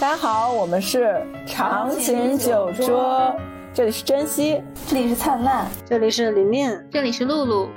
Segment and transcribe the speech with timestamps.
[0.00, 3.36] 大家好，我们是长琴酒桌，
[3.74, 4.58] 这里是珍惜，
[4.88, 7.68] 这里是灿烂，这里是琳琳，这里是露露。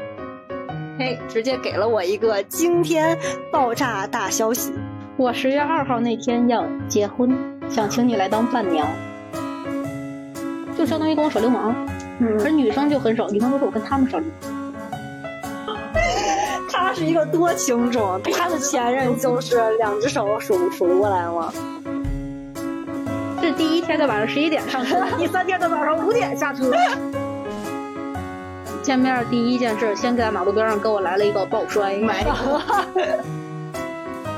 [0.97, 3.19] 嘿，直接给了我一个惊天
[3.51, 4.71] 爆炸大消息！
[5.17, 7.29] 我十月二号那天要结婚，
[7.69, 8.87] 想请你来当伴娘，
[10.77, 11.75] 就相当于跟我耍流氓。
[12.19, 14.53] 嗯，可是女生就很少，女生都是我跟他们耍流氓。
[16.71, 21.53] 他是一个多情种，他的前任就是两只手数数不过来吗？
[23.83, 26.71] 天的晚上十一点上车， 第三天的早上五点下车。
[28.81, 31.95] 见面第一件事，先在马路边上给我来了一个抱摔，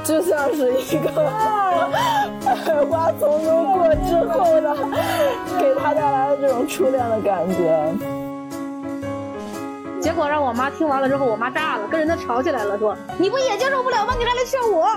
[0.03, 1.09] 就像是一个
[2.45, 2.55] 百
[2.85, 4.75] 花丛中过之后的，
[5.59, 7.93] 给他带来了这种初恋的感觉。
[9.99, 14.13] 结果让我妈听完了之后，我妈炸了，跟人家吵起来了，说你不也接受不了吗？
[14.19, 14.95] 你还来劝我？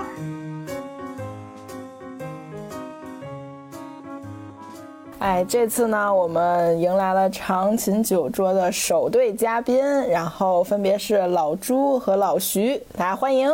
[5.19, 13.51] 哎，这次呢，我们迎来了长琴酒桌的首对嘉宾，然后分别是老朱和老徐，大家欢迎，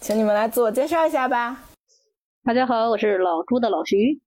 [0.00, 1.64] 请你们来自我介绍一下吧。
[2.44, 4.20] 大家好，我是老朱的老徐，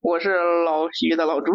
[0.00, 1.52] 我是老徐的老朱。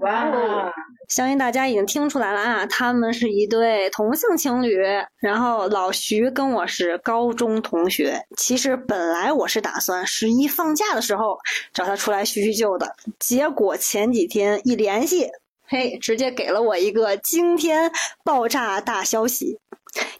[0.00, 0.72] 哇，
[1.08, 4.76] 相信大家已经听出来了啊，他们是一对同性情侣。
[5.18, 11.38] 然后老徐跟我是高中同学，其实本来我是打算十一放假的时候
[11.72, 15.30] 找他出来叙叙旧的，结果前几天一联系，
[15.66, 17.90] 嘿，直接给了我一个惊天
[18.24, 19.58] 爆炸大消息。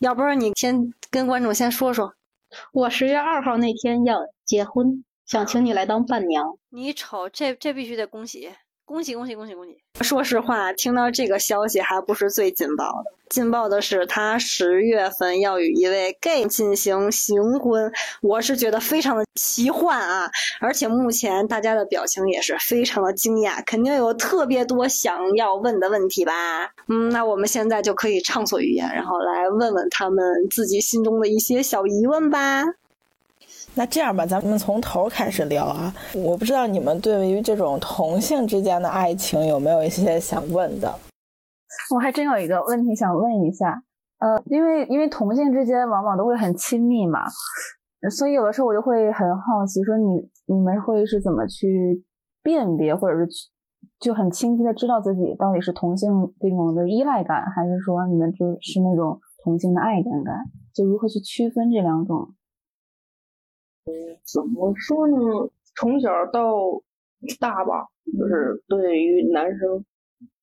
[0.00, 2.14] 要不然你先跟观众先说说，
[2.72, 6.56] 我十月二号那天要结婚，想请你来当伴娘。
[6.70, 8.50] 你瞅，这这必须得恭喜。
[8.86, 9.76] 恭喜恭喜恭喜恭喜！
[10.00, 20.30] 说实话，听到这个消息还不是最劲爆的，劲爆的是他十月份要与一位 gay 进行行婚，我是觉得非常的奇幻啊！
[20.60, 26.32] 而且目前大家的表情也是非常的惊讶，肯定有特别多想要问的问题吧？
[26.86, 32.62] 嗯，那我们现在就可以畅所欲言，然后来问问他们自己心中的一些小疑问吧。
[33.78, 35.92] 那这样吧，咱们从头开始聊啊。
[36.14, 40.92] 我不知道你们对于这种同性之间的爱情有没有一些想问的？
[41.94, 43.82] 我还真有一个问题想问一下，
[44.18, 47.20] 呃，因为因为同性之间往往都会很亲密嘛，
[48.10, 52.02] 所以有的时候我就会很好奇，说你你们会是怎么去
[52.42, 53.28] 辨别，或者是
[54.00, 56.10] 就很清晰的知道自己到底是同性
[56.40, 60.34] 这种的依赖感，还是说你们就是那种同性的爱感感？
[60.72, 62.34] 就如何去区分这两种？
[63.86, 65.16] 嗯，怎么说呢？
[65.76, 66.82] 从小到
[67.38, 67.86] 大吧，
[68.18, 69.84] 就是对于男生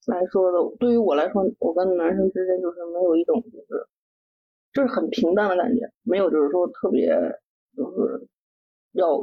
[0.08, 3.86] 来说的，对于我来说，我跟男生之间就是没有一种就是，
[4.74, 7.10] 就是很平淡的感觉，没有就是说特别
[7.76, 8.28] 就是
[8.94, 9.20] 要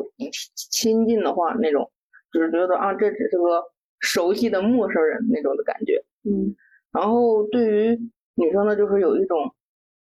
[0.54, 1.90] 亲近的话那种，
[2.32, 3.64] 就是觉得啊，这只是个
[4.00, 5.94] 熟悉的陌生人那种的感觉。
[6.24, 6.54] 嗯，
[6.92, 7.98] 然后对于
[8.34, 9.38] 女生呢，就是有一种，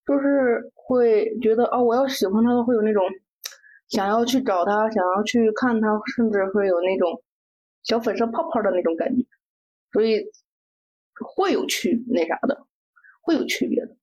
[0.06, 3.02] 就是会觉得啊，我要喜欢他，会有那种。
[3.88, 7.22] 想要去找他，想要去看他，甚至会有那种
[7.84, 9.22] 小粉色泡泡的那种感觉，
[9.92, 10.24] 所以
[11.20, 12.66] 会有区那啥的，
[13.22, 13.96] 会有区别的，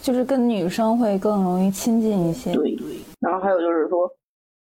[0.00, 2.52] 就是跟女生会更容易亲近一些。
[2.54, 2.96] 对对。
[3.20, 4.10] 然后还有就是说，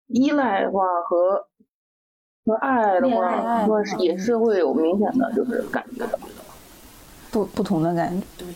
[0.09, 1.47] 依赖的话和
[2.45, 3.67] 和爱的话，
[3.99, 6.19] 也是会有明显的就是感觉的，
[7.31, 8.27] 不不同的感觉。
[8.37, 8.47] 对。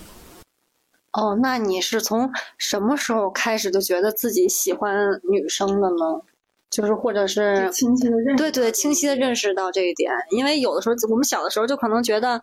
[1.17, 6.21] 哦，那你是从什么时候开始就觉得自己喜欢女生的呢？
[6.69, 10.13] 就是或者是清晰的认对对，清晰的认识到这一点。
[10.31, 12.43] 因为有的时候我们小的时候就可能觉得，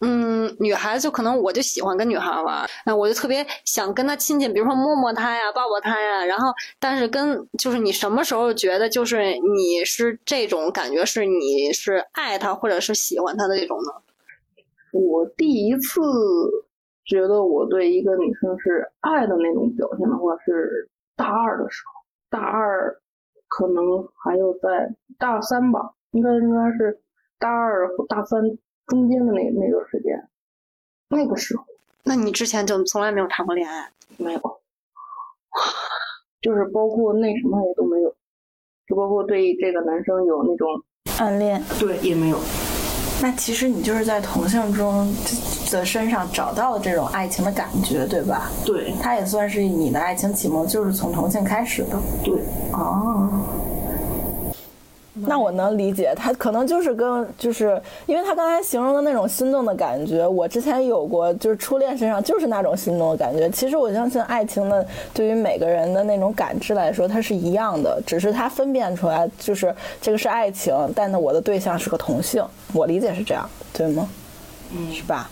[0.00, 6.24] 嗯，女孩子就可能我就喜欢跟女孩玩，那我就特别想跟她亲近，比如说摸摸她呀，抱抱她呀。
[6.24, 6.48] 然后，
[6.78, 13.92] 但是跟就是你什么时候觉得就是你是这种感觉，是你是爱她或者是喜欢她的这种呢？
[14.92, 16.00] 我第一次。
[17.04, 21.92] 觉得我对一个女生是爱的那种表现的话，是大二的时候，
[22.30, 22.96] 大二
[23.48, 27.00] 可能还有在大三吧，应该应该是
[27.38, 28.40] 大二和大三
[28.86, 30.28] 中间的那那段时间，
[31.08, 31.64] 那个时候。
[32.04, 33.90] 那你之前就从来没有谈过恋爱？
[34.18, 34.40] 没有，
[36.40, 38.14] 就是包括那什么也都没有，
[38.86, 40.68] 就包括对这个男生有那种
[41.18, 42.38] 暗恋，对，也没有。
[43.22, 45.06] 那其实你就是在同性中
[45.74, 48.50] 的身上找到了这种爱情的感觉，对吧？
[48.64, 51.98] 对，他也算是你的爱情启蒙，就是从同性开始的。
[52.22, 52.34] 对，
[52.72, 53.28] 哦。
[55.26, 63.48] 那我能理解，他可能就是跟就是因为他刚才形容的那种心动的感觉，我之前有过，就是初恋身上就是那种心动的感觉。
[63.50, 69.72] 其实我相信爱情的对于每个人的那种感知来说，它是一样的，只是他分辨出来就是
[70.02, 74.08] 这个是爱情，但呢我的对象是个同性，我理解是这样，对吗？
[74.76, 75.30] 嗯，是吧？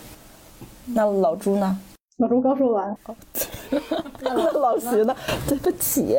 [0.94, 1.78] 那老朱呢？
[2.18, 2.96] 老朱刚说完。
[4.54, 5.16] 老徐呢？
[5.48, 6.16] 对不起。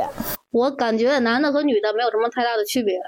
[0.52, 3.00] 我感觉男的和女的没有什么太大的区别，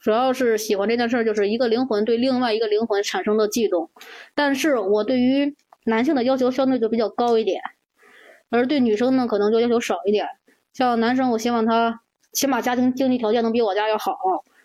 [0.00, 3.90] 主要是喜欢这件事儿，就是一个灵魂对另外一个灵魂产生的悸动。
[4.34, 5.54] 但是我对于
[5.84, 7.60] 男性的要求相对就比较高一点，
[8.50, 10.26] 而对女生呢，可能就要求少一点。
[10.72, 12.00] 像男生，我希望他
[12.32, 14.16] 起码家庭经济条件能比我家要好，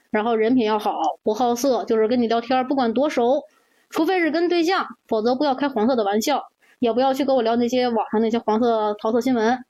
[0.09, 3.43] 然后人品要好，不好色，就是跟你聊天，不管多熟，
[3.89, 6.49] 除非是跟对象，否则不要开黄色的玩笑，
[6.79, 9.63] 也不要去跟我聊那些网上那些黄色桃色新闻。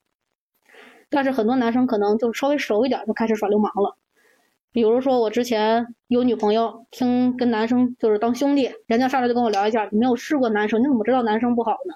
[1.09, 3.95] 但是很多男生可能就稍微熟一点就开始耍流氓了，
[4.73, 11.95] 比如说我之前有女朋友，听跟男生就是当兄弟，人家上来就跟我聊一下，你没有试过男生，你怎么知道男生不好呢？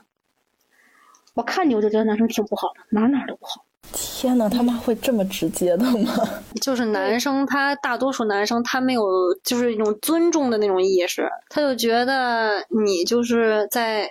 [1.33, 3.65] 我看你我就觉得男生挺不好的，哪哪都不好。
[3.93, 6.13] 天哪，他妈会这么直接的吗？
[6.61, 9.03] 就是男生，他大多数男生他没有
[9.43, 14.09] 就是一种尊重的那种意识，他就觉得你就是在。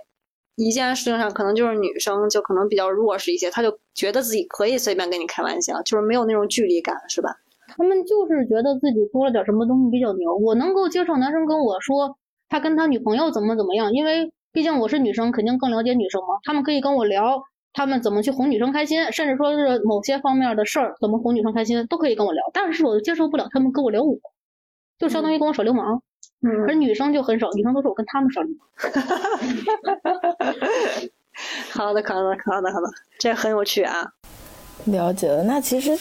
[0.57, 7.31] 一件事情上，可能就是女生就可能比较弱势一些，他就觉得自己可以随便跟你开玩笑，就是没有那种距离感，是吧？
[7.69, 10.37] 他们就是觉得自己多了点什么东西比较牛。
[10.37, 12.15] 我能够接受男生跟我说
[12.51, 16.37] 他跟他女朋友怎么怎么样，因为毕竟我是女生，肯定更了解女生嘛。
[16.45, 22.43] 他们可以跟我聊他们怎么去哄女生开心，甚至说是某些方面的事儿怎么哄女生开心，都可以跟我聊。
[22.53, 24.17] 但是我就接受不了他们跟我聊我，
[24.99, 26.03] 就相当于跟我耍流氓。
[26.43, 28.67] 嗯而女生就很少，女生都是我跟他们耍流氓。
[31.71, 32.87] 好的，好的，好的，好的，
[33.19, 34.13] 这很有趣啊。
[34.87, 35.97] 了解了，那其实，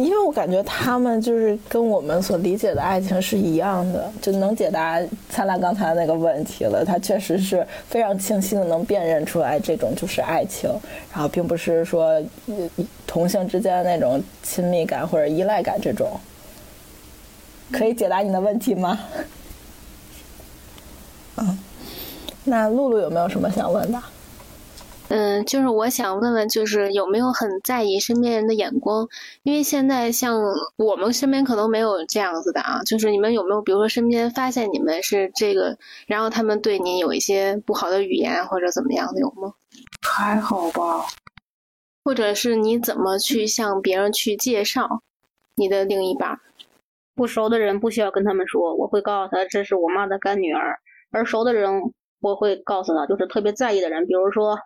[0.00, 6.84] 因为我感觉他们就是跟我们所理解的爱情是一样的，就能解答灿烂刚才那个问题了。
[6.84, 10.70] 他确实是非常清晰的能辨认出来，这种就是爱情，
[11.12, 12.20] 然后并不是说
[13.06, 16.18] 同性之间的那种亲密感或者依赖感这种。
[17.70, 18.98] 可以解答你的问题吗？
[21.36, 21.58] 嗯，
[22.44, 24.02] 那露露有没有什么想问的？
[25.10, 29.08] 嗯，就是我想问问，就是有没有很在意身边人的眼光？
[29.42, 30.40] 因为现在像
[30.76, 35.76] 我们身边可能没有这样子的啊，就是你们有没有，比如说身边发现你们是这个，
[36.06, 39.54] 然后他们对你有一些不好的语言或者怎么样的有吗？
[40.00, 41.04] 还好吧。
[42.04, 45.02] 或者是你怎么去向别人去介绍
[45.56, 46.38] 你的另一半？
[47.16, 50.78] 不熟的人不需要跟他们说，我会告诉他这是我妈的干女儿。
[51.10, 54.56] 而熟的人，我会告诉他，就是特别在意的人，比如说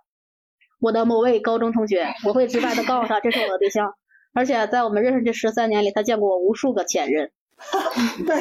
[0.85, 3.95] 我的某位高中同学，我会直白的告诉他，这是我的对象。
[4.35, 7.31] 而且在我们认识这十三年里，他见过我无数个前任。
[8.27, 8.37] 对，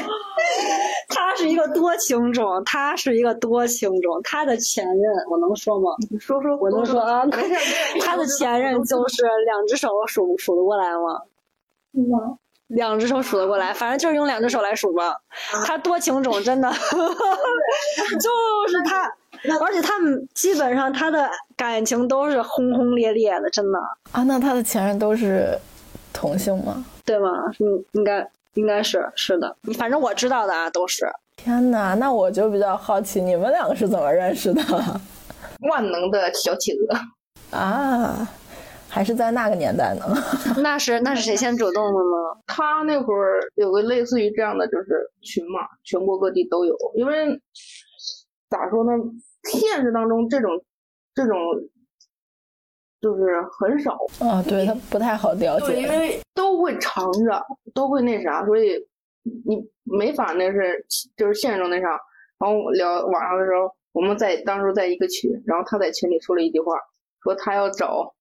[1.08, 4.20] 他是一个多情种，他是一个多情种。
[4.26, 5.92] 他的前任，我能说吗？
[6.12, 7.24] 你说说，我能说啊。
[8.04, 11.22] 他的前任就是两只手数数得过来吗？
[11.94, 12.38] 吗？
[12.68, 15.16] 两只手数得过来，反正就是用两只手来数吧。
[15.66, 16.76] 他多情种，真的，就
[18.68, 19.16] 是他，
[19.62, 23.80] 而且他们基本上他的感情都是轰轰烈烈的，真的。
[24.12, 25.58] 啊，那他的前任都是
[26.14, 26.86] 同性吗？
[27.06, 27.30] 对吗？
[27.60, 29.56] 嗯，应该应该是是的。
[29.78, 31.06] 反正我知道的啊，都是。
[31.36, 34.62] 天哪，那我就比较好奇，你们两个是怎么认识的？
[35.70, 36.98] 万能的小企鹅
[37.58, 38.30] 啊。
[38.90, 40.06] 还是在那个年代呢？
[40.62, 42.42] 那是那是谁先主动的呢？
[42.46, 46.78] 他那会儿有个类似于这样的就是群嘛，全国各地都有。
[46.94, 47.42] 因为
[48.52, 48.92] 咋说呢，
[49.44, 50.52] 现实当中这种
[51.14, 51.38] 这种
[53.02, 58.76] 就是很少啊，对他不太好了解，因为都会藏着，都会那啥，所以
[59.46, 60.86] 你没法那是
[61.18, 62.00] 就是现实中那啥。
[62.40, 66.74] 然后聊网上的时候，我们在当时在一个群，然后他在群里说了一句话，
[67.22, 68.14] 说他要找。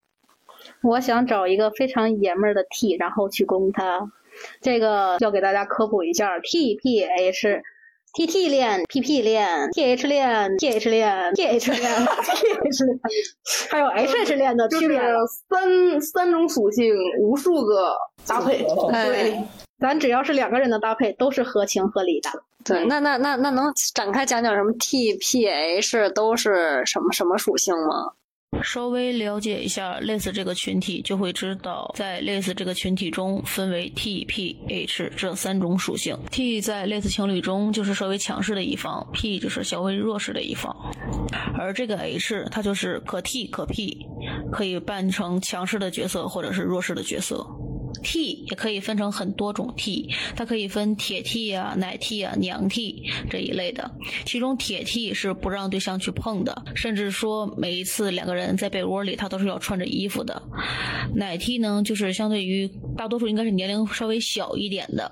[0.83, 4.13] 我想找一个非常爷们儿的 T，然后去攻他。
[4.61, 7.63] 这个要给大家科普一下，T P H，T
[8.15, 13.09] T 恋，P P 链，T H 链，T H 链，T H 链，T H 链，
[13.71, 15.01] 还有 H H 链的区别。
[15.49, 18.65] 三三种属性，无数个搭配。
[18.65, 19.43] 对，
[19.81, 22.31] 咱只要是两个人的搭配，都是合情合理的。
[22.65, 28.13] 对，那那那那能展开讲讲什么 T P H 都是什么什么属性吗？
[28.63, 36.17] 稍微了解一下类似这个群体，就会知道，在类似这个群体中分为 T、P、H 这三种属性。
[36.31, 40.75] T 在类似情侣中就是稍微强势的一方，P 就是稍微弱势的一方，
[41.59, 44.07] 而这个 H 它就是可 T 可 P，
[44.53, 47.47] 可以扮成强势的角色或者是弱势的角色。
[48.03, 53.91] T 也可以分成很多种 T，它可以分铁 T 啊、奶 T 啊、娘 T 这一类的。
[54.25, 60.43] 其中铁 T 是不让对象去碰的，甚至说每一次两个人在被窝里，他都是要穿着衣服的。
[61.15, 65.11] 奶 T 呢，就是相对于大多数应该是年龄稍微小一点的，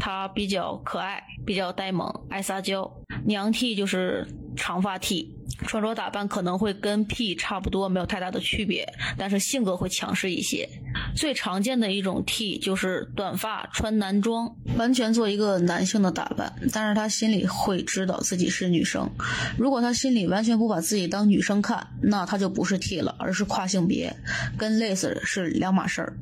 [0.00, 2.90] 他比较可爱，比较呆萌，爱撒娇。
[3.26, 5.34] 娘 T 就是长发 T。
[5.66, 10.68] 穿着打扮可能会跟 P 差不多，没有太大的区别，但是性格会强势一些。
[11.14, 19.08] 最常见的一种 T 就是短发，穿男装，完全做一个男性的打扮，但是他心里会知道自己是女生。
[19.56, 24.14] 如果他心里完全不把自己当女生看，那他就不是 T 了，而是跨性别，
[24.58, 26.18] 跟 l a s e 是两码事儿。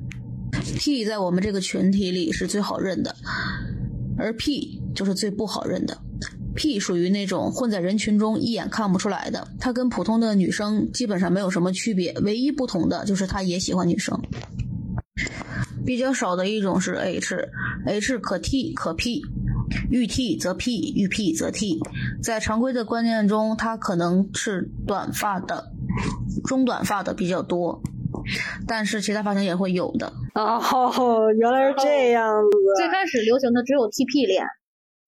[0.78, 3.16] T 在我们这个群体里是最好认的，
[4.18, 5.98] 而 P 就是最不好认的。
[6.54, 14.20] P 属于那种混在人群中一眼看不出来的，他跟普通的女生基本上没有什么区别，唯一不同的就是他也喜欢女生。
[15.84, 19.22] 比较少的一种是 H，H 可 T 可 P，
[19.90, 21.80] 遇 T 则 P，遇 P 则 T。
[22.22, 25.72] 在常规的观念中，他可能是短发的、
[26.44, 27.82] 中短发的比较多，
[28.66, 30.12] 但是其他发型也会有的。
[30.34, 32.58] 哦，原来是这样子。
[32.76, 34.46] 最开始流行的只有 TP 脸。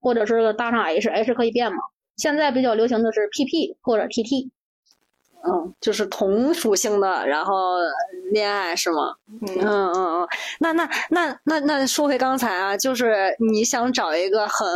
[0.05, 1.79] 或者是搭上 H，H 可以变嘛？
[2.15, 4.51] 现在比较流行的是 PP 或者 TT，
[5.43, 7.79] 嗯，就是同属性的，然后
[8.31, 9.17] 恋爱是吗？
[9.41, 10.29] 嗯嗯嗯。
[10.61, 14.69] 那那那那那说回刚才啊，就是你想找一个很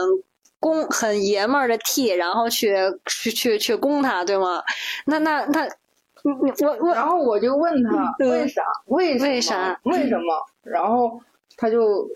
[0.59, 4.63] 攻、很爷们儿的 T，然后去去去去攻他，对吗？
[5.05, 8.63] 那那那，你你我我，然后我就问他为啥？
[8.87, 9.79] 为为啥？
[9.85, 10.47] 为什么？
[10.63, 11.21] 然后
[11.59, 12.09] 他就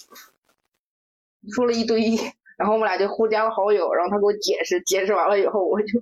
[1.55, 2.01] 说了一堆。
[2.63, 5.99] 然后我们俩就互加了好友，然后他给我解释，解释完了以后，我就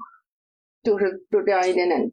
[0.83, 2.12] 就是就这样一点点，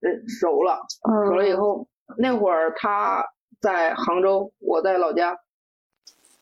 [0.00, 0.78] 嗯，熟了，
[1.26, 3.24] 熟了以后，那会儿他
[3.58, 5.38] 在杭州，我在老家，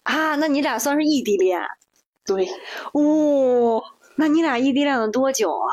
[0.03, 1.63] 啊，那你俩算是异地恋？
[2.27, 2.49] 对，
[2.93, 3.81] 哦，
[4.17, 5.71] 那你俩异地恋了多久啊？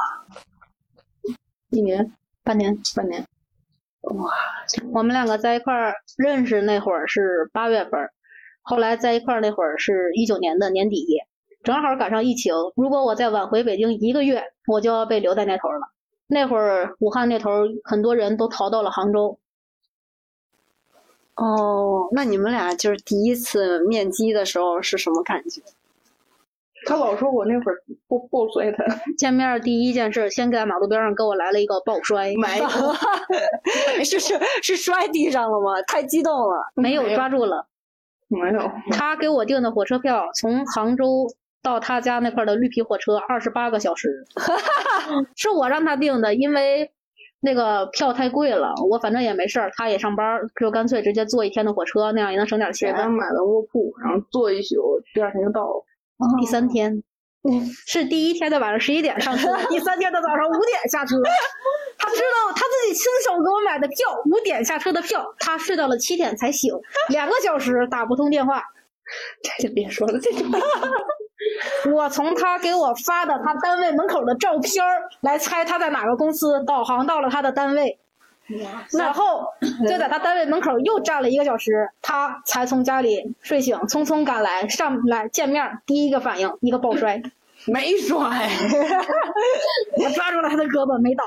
[1.72, 3.26] 一年，半年，半年。
[4.02, 4.32] 哇，
[4.94, 8.08] 我们两个在一块儿认识那会儿是八月份。
[8.70, 11.06] 后来在一块儿那会儿是一九年的年底，
[11.64, 12.54] 正好赶上疫情。
[12.76, 15.88] 如果我再晚回北京一个月，我就要被留在那头了。
[16.28, 17.50] 那会儿武汉那头
[17.86, 19.40] 很多人都逃到了杭州。
[21.36, 25.62] 哦，那你们俩就是第一次面基的时候是什么感觉？
[26.86, 28.84] 他老说我那会儿抱抱摔他。
[29.18, 32.34] 见面第一件事，先在马路边上给我来了一个抱摔。
[32.36, 32.68] 没有，
[34.04, 35.82] 是是是摔地上了吗？
[35.88, 37.66] 太激动了，没有抓住了。
[38.28, 41.26] 没有， 他给我订的火车票，从杭州
[41.62, 44.26] 到他家那块的绿皮火车，二十八个小时，
[45.36, 46.92] 是我让他订的，因为
[47.40, 52.94] 那个票太贵了，我反正也没事儿，他也上班，就干脆直接坐一天的火车，那样也能省点钱。
[52.94, 55.84] 给他买了卧铺，然后坐一宿，第二天就到了。
[56.40, 57.04] 第三天。
[57.86, 61.16] 是第一天的晚上十一点上车，第三天的早上五点下车。
[61.98, 66.74] 他知道他自己亲手给我买的票，五点下车的票，他睡到了七点才醒，
[67.10, 68.64] 两个小时打不通电话。
[69.42, 70.46] 这就别说了，这就。
[71.92, 74.84] 我从他给我发的他单位门口的照片
[75.22, 77.98] 来猜他在哪个公司，导航到了他的单位，
[78.92, 79.46] 然后
[79.88, 87.22] 就在他单位门口又站了一个小时，他才从家里睡醒，匆匆赶来上来见面，第一个反应一个抱 摔。
[87.72, 88.18] 没摔，
[89.98, 91.24] 我抓住了他的胳膊，没倒。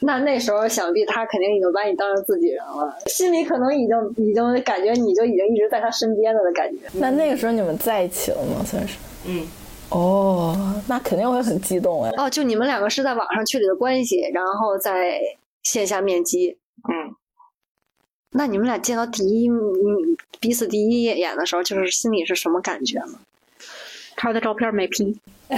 [0.00, 6.80] 那那时候想必他肯定已经把你当成自己人了，心里可能已经已经感觉你就已经一直在他身边了的感觉。
[6.94, 8.62] 那那个时候你们在一起了吗？
[8.66, 8.98] 算是。
[9.26, 9.46] 嗯。
[9.90, 12.10] 哦，那肯定会很激动哎。
[12.18, 15.20] 哦，就你们两个是在网上确立的关系，然后在
[15.62, 16.58] 线下面基。
[16.88, 17.14] 嗯。
[18.32, 19.54] 那你们俩见到第一嗯
[20.40, 23.20] 彼此第一眼的时候，就是心里是什么感觉呢？
[24.16, 25.20] 他的照片没 P，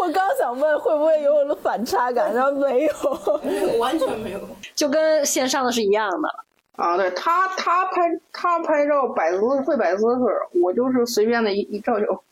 [0.00, 2.92] 我刚想问会不会有我的反差感，然后没有，
[3.78, 4.40] 完全没有，
[4.74, 6.28] 就跟线上的是一样的。
[6.76, 8.00] 啊，对他，他拍
[8.32, 12.22] 他拍照摆姿会摆姿势，我就是随便的一一照就。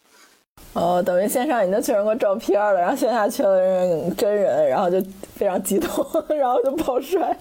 [0.72, 5.00] 哦，等于线上已经确认过照片了，然后线下确认真人，然后就
[5.34, 5.88] 非常激动，
[6.36, 7.36] 然后就爆摔。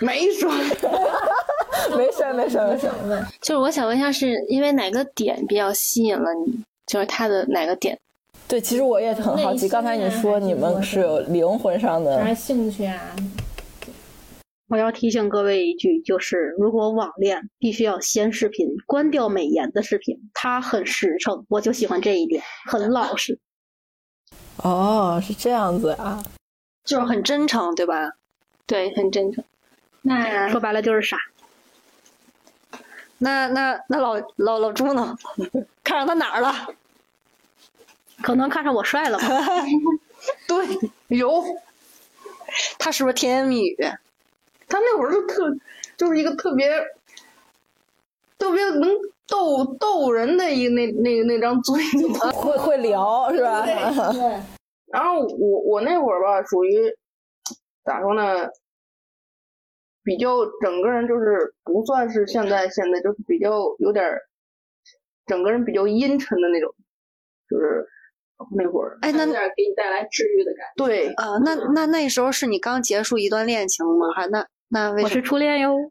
[0.00, 0.50] 没摔，
[2.62, 3.26] 没摔，没摔，没摔。
[3.40, 6.64] 就是我想问一下，是因为哪个点比较吸引了你？
[6.86, 7.98] 就是他的哪个点？
[8.46, 9.68] 对，其实我也很好奇。
[9.68, 13.00] 刚才你说你们是有灵魂上的，还是兴趣啊？
[14.68, 23.38] 我要提醒各位一句，就是如果网恋必须要先视频，关掉美颜的视频，他很实诚，我就喜欢这一点，很老实。
[24.56, 26.22] 哦，是这样子啊，
[26.84, 28.12] 就是很真诚，对吧？
[28.66, 29.44] 对，很真诚。
[30.02, 31.16] 那说白了就是傻。
[33.24, 35.16] 那那那老老老朱呢？
[35.82, 36.52] 看上他哪儿了？
[38.22, 39.24] 可能看上我帅了吧？
[40.46, 40.66] 对，
[41.08, 41.42] 有
[42.78, 43.76] 他是不是甜言蜜语？
[44.68, 45.50] 他那会儿就特，
[45.96, 46.68] 就是一个特别
[48.38, 48.90] 特别能
[49.26, 51.82] 逗逗人的一那那那张嘴，
[52.36, 53.64] 会会聊是吧？
[54.92, 56.94] 然后我我那会儿吧，属于
[57.84, 58.48] 咋说呢？
[60.04, 64.20] 比较整个人就是不算是现在现在就是比较有点儿，
[65.26, 66.74] 整个人比较阴沉的那种，
[67.48, 67.86] 就是
[68.56, 68.98] 那会儿。
[69.00, 70.84] 哎，那有点给你带来治愈的感觉。
[70.84, 74.12] 对，啊，那那那时候是你刚结束一段恋情吗？
[74.14, 75.22] 还那那为我是？
[75.22, 75.90] 初恋哟。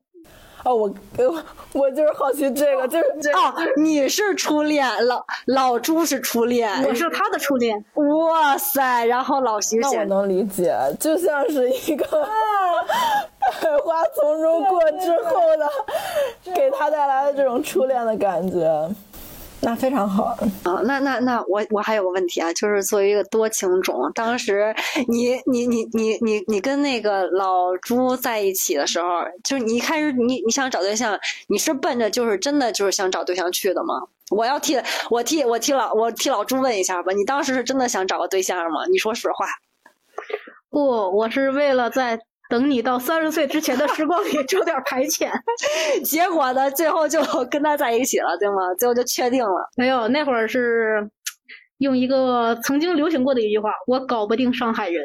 [0.63, 1.43] 哦，我我
[1.74, 9.05] 我就是好奇这个，就是这哦，你是初恋，老老朱是初恋，我是他的初恋，哇塞！
[9.05, 15.70] 然后老徐那我能理解，就像是一个百 花丛中过之后的，
[16.55, 18.89] 给他带来的这种初恋的感觉，
[19.63, 20.25] 那非常好。
[20.63, 24.75] 啊，那那那我我还有个问题啊，就是作为一个多情种，当时
[25.08, 29.08] 你你你你你你跟那个老朱在一起的时候，
[29.43, 31.17] 就是你一开始你你想找对象，
[31.48, 34.03] 你是奔着就是真的就是想找对象去的吗？
[34.32, 34.77] 我要替
[35.10, 38.86] 我替我替老我替老朱问一下吧，你当时是真的想找个对象吗？
[38.91, 39.46] 你说实话。
[40.70, 42.20] 不，我是为了在
[42.53, 45.31] 等你到三十岁之前的时光里 挣点排遣。
[46.05, 47.19] 结果呢，最后就
[47.50, 48.75] 跟他在一起了，对吗？
[48.77, 49.72] 最后就确定了。
[49.75, 51.10] 没有，那会儿是
[51.79, 55.03] 用一个曾经流行过的一句话：“我搞不定上海人。”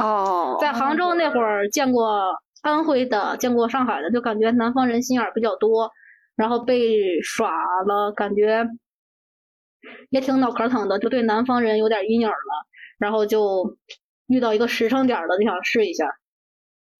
[0.00, 2.22] 哦，在杭州那会儿见过
[2.62, 5.90] 安徽的，见过上海的，就感觉南方人心眼儿比较多，
[6.36, 7.50] 然后被耍
[7.86, 8.64] 了，感觉
[10.10, 12.66] 也挺脑壳疼的，就对南方人有点阴影了，
[12.98, 13.76] 然后就
[14.28, 16.06] 遇到一个实诚点儿的，就想试一下。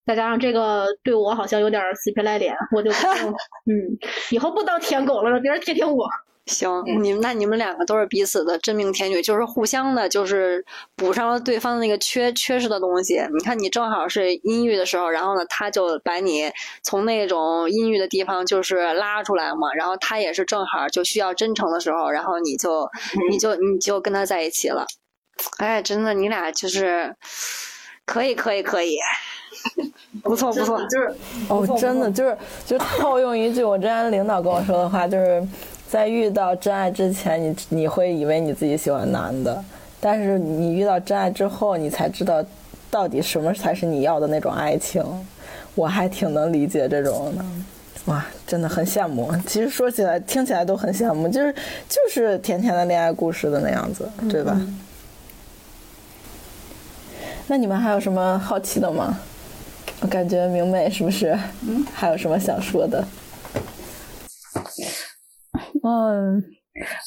[0.06, 2.90] 再加上这个对我好像有点死皮赖脸，我就
[3.66, 3.98] 嗯，
[4.30, 6.06] 以后不当舔狗了，让别人舔舔我。
[6.46, 6.70] 行，
[7.02, 13.20] 你们那你们两个都是彼此的真命天女，就是互相的，就是补上了对方的那个缺缺失的东西。
[13.36, 16.48] 你看，你正好是阴郁的时候，然后呢，他就把你
[16.84, 22.88] 从那种阴郁的地方就是拉出来嘛，然后他也是正好就需要真诚的时候，然后你就
[23.28, 24.86] 你就你就跟他在一起了。
[25.58, 27.12] 哎，真的，你俩就是
[28.06, 28.96] 可以可以可以，
[30.22, 31.14] 不错不错，就是
[31.48, 35.46] 哦，真的就是就套用一句我之前领导跟我说的话，就是
[35.88, 39.62] 在遇到真爱之前，你你会以为你自己喜欢男的，
[40.00, 42.42] 但是你遇到真爱之后，你才知道
[42.90, 45.04] 到底什么才是你要的那种爱情。
[45.74, 47.44] 我还挺能理解这种的。
[48.06, 49.30] 哇，真的很羡慕。
[49.46, 51.52] 其实说起来、听起来都很羡慕，就是
[51.88, 54.58] 就是甜甜的恋爱故事的那样子，对吧？
[57.48, 59.18] 那你们还有什么好奇的吗？
[60.02, 61.30] 我感觉明媚是不是？
[61.66, 63.02] 嗯，还有什么想说的？
[65.82, 66.42] 嗯，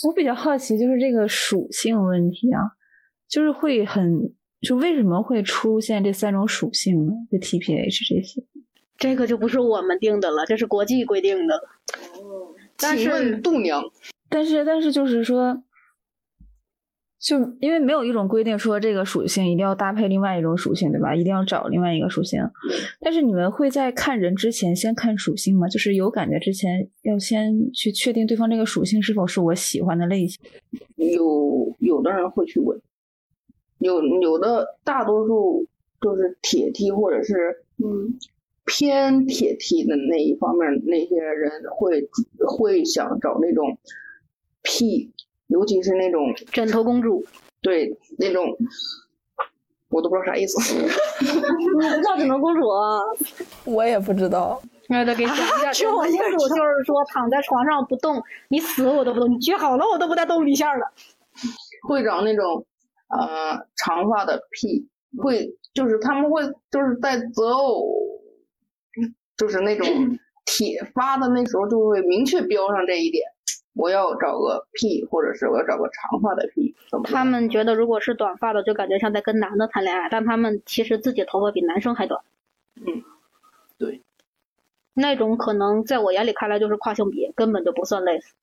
[0.07, 2.61] 我比较好奇就是这个属性问题啊，
[3.27, 7.11] 就是会很，就为什么会出现这三种属性呢？
[7.31, 8.41] 就 TPH 这些。
[8.97, 11.61] 这个就不是我们定的了，这是国际规定的。
[12.77, 13.83] 但请是问度娘，
[14.29, 15.61] 但是但是就是说，
[17.19, 21.13] 就因为没有一种规定说这个属性一定要搭配另外一种属性，对吧？
[21.13, 22.39] 一定要找另外一个属性。
[23.01, 25.67] 但是你们会在看人之前先看属性吗？
[25.67, 30.39] 就是有感觉之前要先去确定对方这个属性是否是我喜欢的类型。
[30.95, 32.79] 有有的人会去问，
[33.79, 35.67] 有有的大多数
[35.99, 38.17] 就是铁 T 或者是嗯
[38.65, 42.07] 偏铁 T 的那一方面，那些人会
[42.47, 43.77] 会想找那种
[44.61, 45.11] P，
[45.49, 47.23] 尤其是那种枕头公主，
[47.61, 48.45] 对那种
[49.89, 50.73] 我都不知道啥意思。
[51.57, 52.99] 你不叫枕头公主啊？
[53.65, 54.61] 我也不知道。
[54.87, 60.81] 那得给讲一下，枕头公主就是说躺在床上不动，你死我都不动，你撅好了我都不带动一下的。
[61.87, 62.65] 会长那种
[63.09, 67.95] 呃长发的 P，会就是他们会就是在择偶，
[69.37, 69.87] 就是那种
[70.45, 73.23] 铁发的那时候就会明确标上这一点，
[73.73, 82.21] 我要找个 P，或者是我要找个长发的样他们觉得如果是短发的，就感觉像在跟男的谈恋爱，但他们其实自己头发比男生还短。
[82.75, 83.03] 嗯，
[83.77, 84.01] 对，
[84.93, 88.33] 那种可能在我眼里看来就是跨性别，根本就不算类似。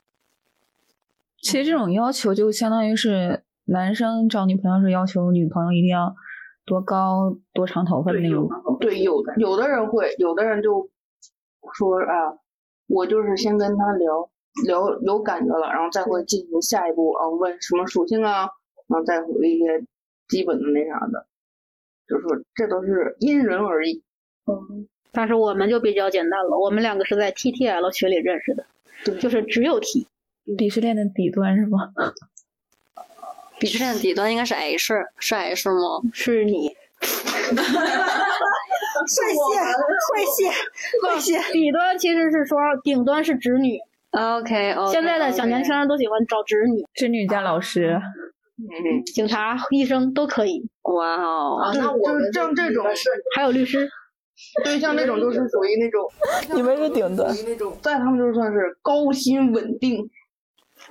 [1.43, 6.15] 其实这种要求就相当于是男生找女朋友是要求女朋友一定要
[6.65, 8.49] 多高、多长头发的那种。
[8.81, 10.89] 对，有的有的人会，有的人就
[11.75, 12.39] 说啊，
[12.87, 14.31] 我就是先跟他聊
[14.65, 18.49] 聊有感觉了，然后再会进行下一步啊，问什么属性啊，
[18.89, 19.85] 然后再回一些
[20.29, 21.27] 基本的那啥的，
[22.09, 24.03] 就是说这都是因人而异。
[24.47, 28.65] 嗯，但是我们就比较简单了，我们两个是在 TTL 群里认识的，
[29.19, 30.07] 就是只有 T。
[30.57, 31.93] 鄙视链的底端是吗？
[33.59, 36.03] 鄙视链的底端应该是 H，是 H 吗？
[36.13, 36.77] 是你。
[39.07, 39.39] 帅谢，
[40.07, 40.51] 帅谢，
[41.01, 41.39] 帅谢。
[41.53, 43.79] 底端其实是说，顶端是直女。
[44.17, 44.75] OK。
[44.91, 48.01] 现在的小年轻人都喜欢找直女，直女加老师，
[48.59, 52.85] 嗯，警察、医生都可以，哇哦，那我就是像这种，
[53.37, 53.89] 还有律师。
[54.63, 56.03] 对，像这种就是属于那种，
[56.55, 60.11] 你们是顶端，那种，在他们就算是高薪稳定，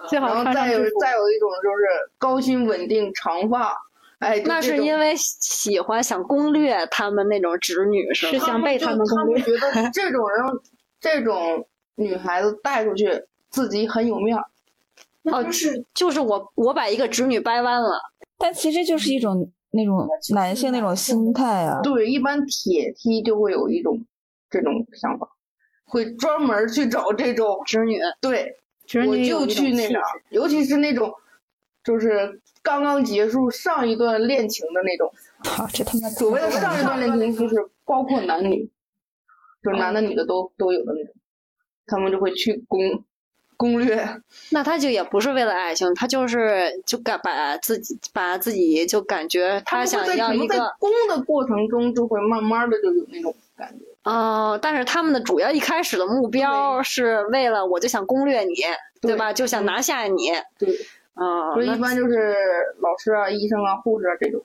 [0.08, 0.44] 最好。
[0.46, 3.72] 再有再有一种就是高薪稳定长发，
[4.18, 8.32] 哎，那是因为喜欢想攻略他们那种直女是吗？
[8.32, 9.40] 是想被他们攻略。
[9.44, 10.44] 觉得 这种人，
[11.00, 14.44] 这种女孩子带出去，自己很有面儿。
[15.32, 18.00] 哦，就是就是我我把一个直女掰弯了，
[18.38, 21.82] 但其实就是一种那种男性那种心态啊。
[21.82, 24.06] 对，一般铁梯就会有一种
[24.52, 25.28] 这种想法，
[25.86, 28.00] 会专门去找这种直女。
[28.22, 28.56] 对，
[28.86, 31.12] 直我就去那啥，尤其是那种
[31.84, 35.12] 就是刚刚结束上一段恋情的那种。
[35.44, 38.70] 操，这他妈所谓的上一段恋情，就是包括男女，
[39.64, 41.15] 就是男的女的都都有的那种，
[41.88, 43.04] 他们就会去攻
[43.58, 44.08] 攻略。
[44.52, 53.86] 那他就也不是为了爱情，他就是就感把自己把自己就感觉他想要一个攻的过程中，就会慢慢的就有那种感觉。
[54.04, 58.54] 哦，但是他们的主要一开始的目标是为了我就想攻略你，
[59.02, 59.34] 对对吧？
[59.34, 60.32] 就想拿下你。
[60.60, 60.70] 对，
[61.16, 62.36] 嗯，那所以一般就是
[62.80, 64.44] 老师啊、医生啊、护士啊这种。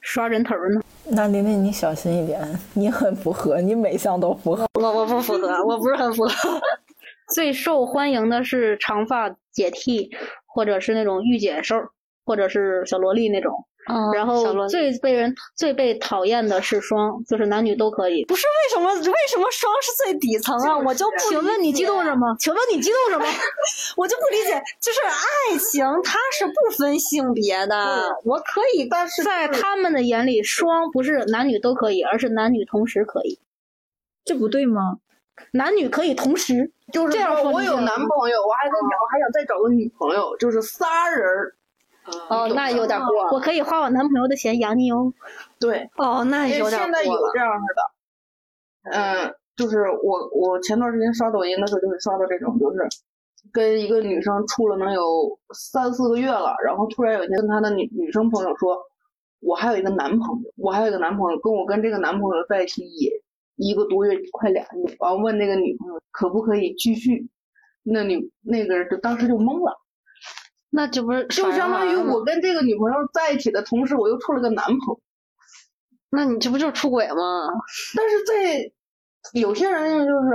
[0.00, 0.82] 刷人头呢。
[1.04, 2.40] 那琳琳你小心一点，
[2.74, 4.66] 你很符合，你每项都符合。
[4.80, 6.60] 我我不符合，我不是很符合。
[7.34, 10.10] 最受欢迎的是长发姐 T，
[10.46, 11.76] 或者是那种御姐瘦，
[12.24, 13.64] 或者是小萝莉那种。
[13.88, 18.24] 嗯然后最被人最被讨厌的是双，就是男女都可以。
[18.26, 20.78] 不是为什么为什么双是最底层啊？
[20.78, 22.36] 我就不请问你激动什么？
[22.38, 23.24] 请问你激动什么？
[23.96, 33.40] 我就不理解，就是爱情它是不分性别的，我可以，但是在他们的眼里，双不是男女都可以，而是男女同时可以。
[34.24, 34.98] 这不对吗？
[35.54, 41.56] 男女可以同时，就是这样说我有男朋友，我还跟我还想再找个女朋友，就是仨人儿。
[42.28, 43.30] 哦，那有点过。
[43.32, 45.12] 我可以花我男朋友的钱养你哦。
[45.60, 47.12] 对，哦，那有点现在有。
[47.32, 52.78] 这样式的，嗯，就是我我前段时间刷抖音的时候，就是刷到这种，就是
[53.52, 58.76] 跟一个女生处了能有三四个月了，然后突然有一天跟她的女女生朋友说，
[59.40, 63.12] 我还有一个男朋友，我还有一个男朋友，跟我跟这个男朋友在一起也
[63.56, 67.28] 一个多月，快俩月，然后问那个女朋友可不可以继续，
[67.84, 69.78] 那女那个人就当时就懵了。
[70.74, 75.00] 那这不是就相当于我跟这个女朋友在一起的同时，我又处了个男朋友。
[76.08, 77.48] 那你这不就是出轨吗？
[77.94, 78.72] 但是在
[79.32, 80.30] 有些人就是，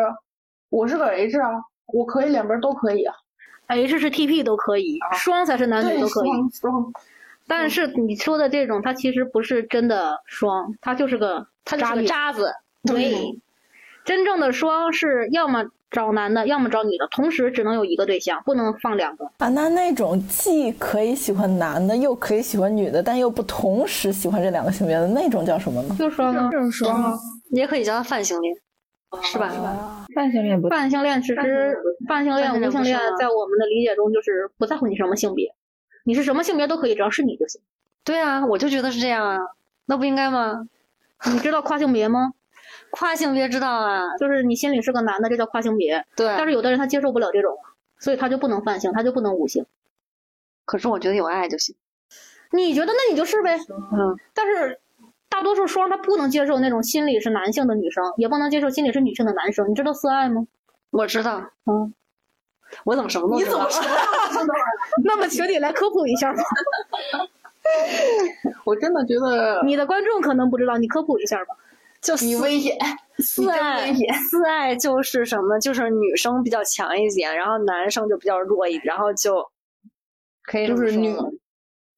[0.69, 1.49] 我是个 H 啊，
[1.87, 3.15] 我可以两边都可以啊
[3.67, 6.29] ，H 是 TP 都可以，双才是男女，都可以。
[6.29, 6.93] 双双
[7.47, 12.31] 但是你说的这种，他其实不是真的双，它就是个他就是个渣。
[12.31, 12.53] 渣子。
[12.83, 13.39] 对，
[14.05, 19.25] 真正的双是要么找男的，要么找女的，同时只能有一个对象，不能放两个。
[19.37, 25.95] 啊，那那种既可以喜欢男的，又可以喜欢女的，但又不同时喜欢这两个性别的那种叫什么呢？
[25.97, 27.17] 就说呢，就是双啊，
[27.51, 28.53] 也可以叫他泛性恋，
[29.23, 30.05] 是吧？
[30.13, 31.75] 泛性恋不泛性恋其实泛性恋、
[32.07, 35.53] 泛性恋无性恋在我们的理解中就是不在乎你什么性别，
[36.03, 37.61] 你是什么性别都可以，只要是你就行。
[38.03, 39.39] 对啊，我就觉得是这样啊，
[39.85, 40.67] 那不应该吗？
[41.31, 42.33] 你知道跨性别吗？
[42.91, 46.05] 跨性别知道啊，就是你心里是个男的，这叫跨性别。
[46.15, 46.27] 对。
[46.27, 47.55] 但是有的人他接受不了这种，
[47.99, 49.65] 所以他就不能泛性，他就不能无性。
[50.65, 51.75] 可是我觉得有爱就行。
[52.51, 53.57] 你觉得那你就是呗。
[53.57, 54.17] 嗯。
[54.33, 54.79] 但是
[55.29, 59.69] 大多数双他不能接受那种心理是男性的女生，也不能接受心理是女性的男生。
[59.69, 60.47] 你知道四爱吗？
[60.91, 61.39] 我知道。
[61.65, 61.93] 嗯。
[62.83, 63.67] 我怎么什么都知道？
[65.05, 66.39] 那么请你来科普一下吧。
[68.65, 71.55] 我真的觉得你的观众可能不知道，你科普一下吧。
[72.01, 72.77] 就你危险，
[73.19, 75.59] 四爱，四爱就是什么？
[75.59, 79.49] 就是女生比较强一点，然后男生就比较弱一点，然后就
[80.43, 81.15] 可以就是女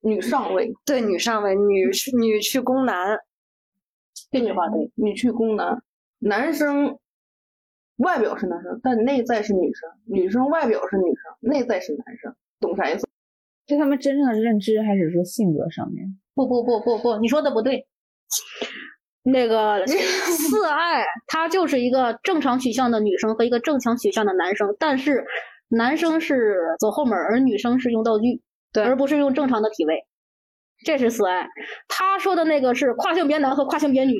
[0.01, 3.19] 女上位，对女上位，女去女去攻男。
[4.31, 5.81] 这句话对，女去攻男，
[6.19, 6.97] 男生
[7.97, 13.07] 外表是男生，但内在是女生；女生外表是女生，内在是男生，懂啥意思？
[13.67, 16.19] 是他们真正的认知，还是说性格上面？
[16.33, 17.87] 不不不不不，你说的不对。
[19.31, 25.25] 那个四爱，他就是一个正常取向的女生和一个正常取向的男生，但是
[25.69, 28.41] 男生是走后门，而女生是用道具，
[28.73, 30.05] 对而不是用正常的体位。
[30.85, 31.45] 这是四爱。
[31.89, 34.15] 他说的那个是跨性别男和跨性别女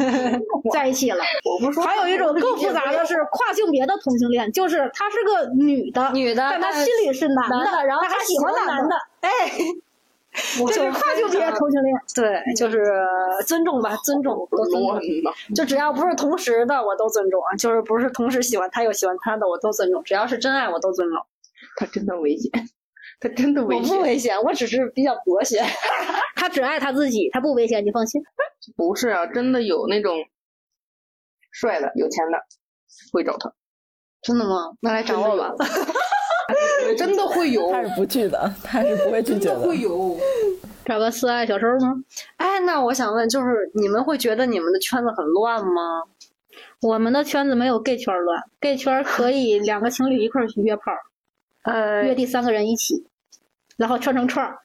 [0.70, 1.24] 在一起了。
[1.42, 9.30] 我不说，还有一种更复杂的是跨性别的同性恋，就是他是个女的，女的但他心里是男男的然后但她她喜欢男喜欢男的，哎，
[10.68, 11.96] 这是跨性别同性恋。
[12.14, 12.78] 对，就是
[13.46, 15.00] 尊重吧，尊重，都尊重。
[15.54, 17.56] 就只要不是同时的，我都尊重啊。
[17.56, 20.02] 就是不是同时喜欢他又喜欢他的，我都尊重。
[20.04, 21.18] 只要是真爱，我都尊重。
[21.76, 22.50] 他真的危险，
[23.20, 23.96] 他真的危险我险。
[23.96, 25.58] 不危险，我只是比较博学。
[26.36, 28.22] 他只爱他自己，他不危险，你放心。
[28.76, 30.16] 不是啊，真的有那种
[31.50, 32.38] 帅的、有钱的
[33.12, 33.52] 会找他，
[34.22, 34.76] 真的吗？
[34.80, 35.54] 那来找我吧。
[36.96, 39.78] 真的会有，他是不拒的，他是不会拒绝的会。
[39.78, 40.16] 有。
[40.84, 41.94] 找个四爱小周吗？
[42.36, 46.04] 哎，那我想问，就是你们会觉得你们的圈子很乱吗？
[46.80, 50.92] 我们的圈子没有 gay 圈乱，gay 圈可以两个情侣一块儿去约炮，
[51.64, 53.04] 呃约第三个人一起，
[53.76, 54.58] 然后串成串儿。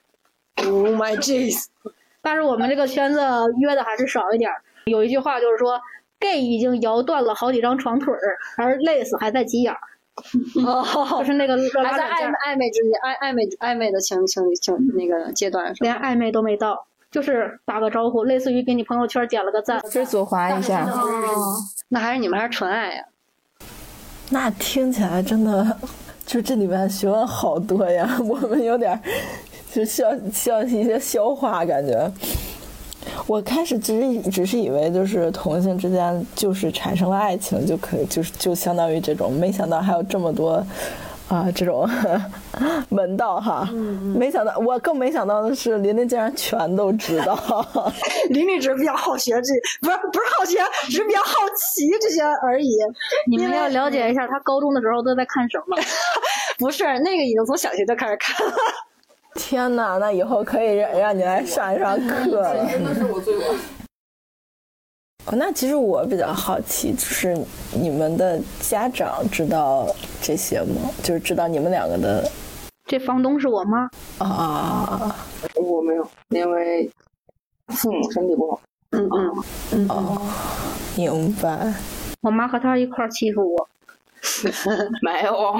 [0.56, 1.64] ，Oh my jeez，
[2.20, 3.20] 但是我们这个圈子
[3.60, 4.62] 约的还是少一点儿。
[4.84, 5.80] 有一句话就是说
[6.20, 9.80] ，gay 已经摇断了好几张床腿儿，而累死还在急眼儿，
[10.64, 15.72] 哦， 就是那个热还在暧暧昧之间，暧暧昧暧昧的情情情那个阶段？
[15.80, 19.80] 连暧昧都没到，就是打个招呼，类似于给你朋友圈点了个赞。
[19.90, 20.86] 这左滑一下，
[21.88, 23.04] 那还是你们还是纯爱呀？
[24.30, 25.78] 那听起来真的，
[26.26, 29.00] 就这里面学问好多呀， 我们有点
[29.72, 32.10] 就需要需要一些消化感觉。
[33.26, 40.64] 我开始只是只是以为就是同性之间就是产生了爱情就可以，就是就相当于这种，没想到还有这么多
[41.28, 41.88] 啊、这种
[42.90, 43.66] 门道哈。
[44.14, 47.34] 没想到我更没想到的是，琳琳竟然全都知道。
[48.28, 50.58] 琳琳只是比较好学，这不是不是好学，
[50.90, 52.76] 只是比较好奇这些而已。
[53.30, 55.76] 你们要了解一下他高中的时候都在看什么。
[56.58, 58.52] 不是那个已经从小学就开始看了。
[59.34, 62.66] 天哪，那以后可以让让你来上一上课了。
[62.70, 63.46] 真的是我最晚。
[65.26, 67.36] 哦，那其实我比较好奇，就是
[67.72, 69.86] 你们的家长知道
[70.20, 70.90] 这些吗？
[71.02, 72.28] 就是知道你们两个的
[72.86, 75.14] 这房东是我妈，啊
[75.54, 76.90] 我没有，因为
[77.68, 78.60] 父母身体不好。
[78.90, 79.08] 嗯
[79.72, 80.20] 嗯，哦，
[80.96, 81.72] 明白。
[82.20, 83.68] 我妈和他一块儿欺负我。
[85.02, 85.54] 没有，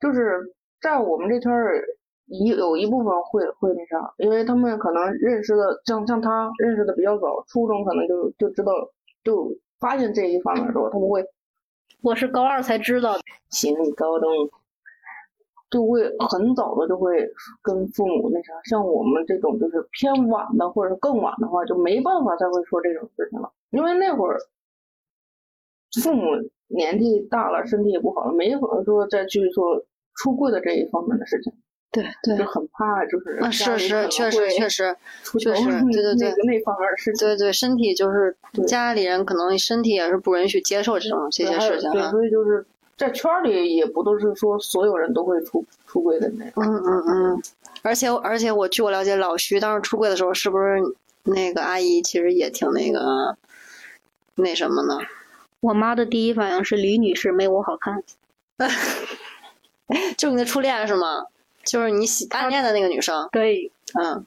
[0.00, 0.38] 就是
[0.80, 1.82] 在我们这圈儿
[2.32, 8.72] 一有一部分会会那啥，因为他们可能认识的像像他认识的比较早，初中可能就就知道
[9.22, 11.24] 就发现这一方面的时候，他们会
[12.00, 14.30] 我是高二才知道的，行你高中
[15.70, 17.28] 就会很早的就会
[17.62, 24.38] 跟父母那啥，像我们这种就是偏晚的或者是更晚的话，就没办法再会说这种事情了，因为那会儿
[26.02, 26.22] 父母
[26.68, 31.52] 年纪大了，身体也不好了，没法说再去做出柜的这一方面的事情，
[31.92, 34.96] 对对就很怕就是啊，是是，确实确实，
[35.38, 37.12] 确实对对对那个那方面是。
[37.18, 38.34] 对对，身体就是
[38.66, 42.10] 家里人可能身体也是不允许接受这种这些事情啊。
[42.10, 42.64] 所以就是
[42.96, 46.64] 在圈儿里也不都是说所有人都会出出柜的那种。
[46.64, 47.42] 嗯嗯嗯，
[47.82, 50.80] 而且而且我据我了解，老徐当时出柜的时候，是不是
[51.24, 53.36] 那个阿姨其实也挺那个
[54.36, 54.98] 那什么呢？
[55.60, 58.02] 我妈的第一反应是李女士没我好看。
[60.16, 61.26] 就是你的初恋是吗？
[61.64, 64.26] 就是你喜暗恋的那个女生，对，嗯，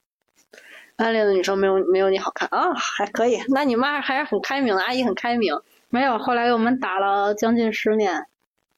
[0.97, 3.41] 暗恋的女生没有没有你好看啊，还可以。
[3.49, 8.25] 那你妈还是很开明的，阿姨很开明没有，后来我们打了将近十年。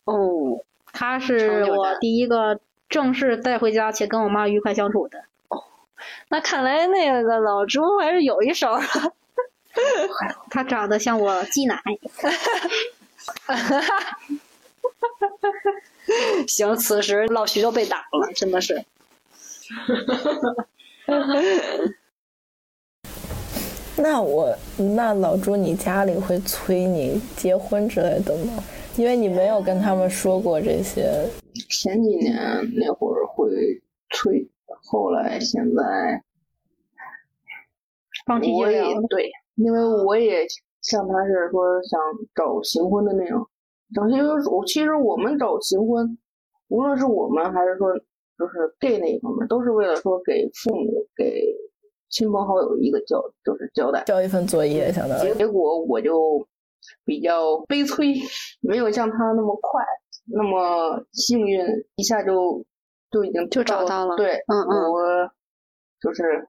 [0.05, 0.63] 哦。
[0.93, 5.25] 她是我第一个正式带回家且跟我妈愉快相处的。
[6.29, 8.79] 那看来那个老朱还是有一手。
[10.49, 11.79] 他 长得像我继奶。
[16.47, 18.83] 行，此时老徐就被打了，真的是。
[23.99, 24.55] 那我
[24.95, 28.63] 那老朱，你家里会催你结婚之类的吗？
[28.95, 31.27] 因为你没有跟他们说过这些。
[31.69, 32.35] 前几年
[32.75, 33.49] 那会儿会
[34.11, 34.47] 催，
[34.83, 36.23] 后来现在
[38.25, 39.01] 放弃我也治疗。
[39.09, 40.47] 对，因为我也
[40.81, 41.99] 像他是说想
[42.35, 43.45] 找行婚的那种，
[43.93, 46.17] 找行婚，我其实我们找行婚，
[46.67, 47.93] 无论是我们还是说
[48.37, 51.41] 就是 gay 那一方面，都是为了说给父母给
[52.09, 54.03] 亲朋好友一个交就是交代。
[54.05, 56.47] 交一份作业，相当于结果我就
[57.05, 58.15] 比较悲催，
[58.61, 59.83] 没有像他那么快，
[60.25, 62.65] 那么幸运，一下就
[63.09, 65.31] 就已经就找到了对，嗯嗯我
[66.01, 66.47] 就是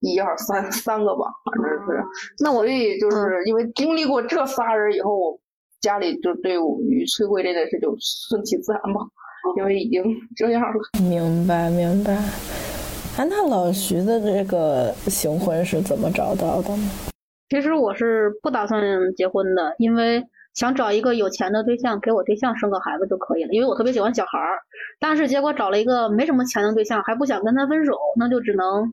[0.00, 2.02] 一二三三个吧，反正是。
[2.42, 5.40] 那我所以就是因为经历过这仨人以后，我
[5.84, 9.00] 家里就对我于崔慧这件事就顺其自然吧，
[9.58, 10.02] 因为已经
[10.34, 10.80] 这样了。
[11.02, 12.14] 明白明白。
[13.18, 16.90] 哎，那老徐的这个行婚是怎么找到的呢？
[17.50, 18.82] 其实我是不打算
[19.14, 23.52] 结婚的，因为想找一个有钱的对象，给我对象生个孩子就可以了。
[23.52, 24.58] 因为我特别喜欢小孩儿，
[24.98, 28.92] 但是结果找了一个没什么钱的对象，还不想跟他分手，那就只能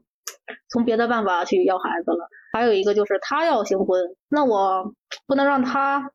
[0.70, 2.28] 从别的办法去要孩子了。
[2.54, 4.00] 还有一个就是他要行婚，
[4.30, 4.94] 那我
[5.26, 6.12] 不能让他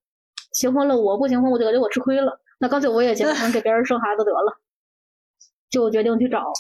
[0.57, 2.41] 行婚了，我不行婚，我就感觉我吃亏了。
[2.59, 4.57] 那干脆我也结婚，给别人生孩子得了，
[5.69, 6.51] 就决定去找。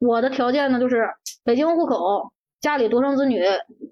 [0.00, 1.08] 我的条件呢，就是
[1.44, 3.40] 北京户口，家里独生子女，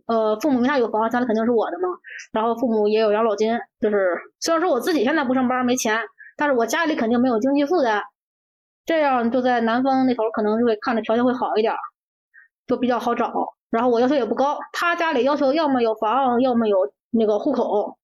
[0.07, 1.88] 呃，父母名下有房，家里肯定是我的嘛。
[2.33, 6.01] 然后父母也有养老金，就是虽然说我自己现在不上班没钱，
[6.37, 8.03] 但是我家里肯定没有经济负担，
[8.85, 11.73] 这样就在南方那头可能就会看着条件会好一点，
[12.66, 13.33] 就比较好找。
[13.71, 17.97] 然后我要求也不高，他家里要求要么有房，要么有那个户口，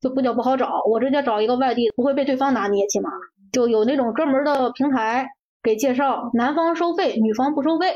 [0.00, 0.82] 就比较不好找。
[0.88, 3.10] 我直接找一个外地，不会被对方拿捏，起码
[3.52, 5.26] 就有那种专门的平台。
[5.60, 7.92] 给介绍，男方收费，女方不收费，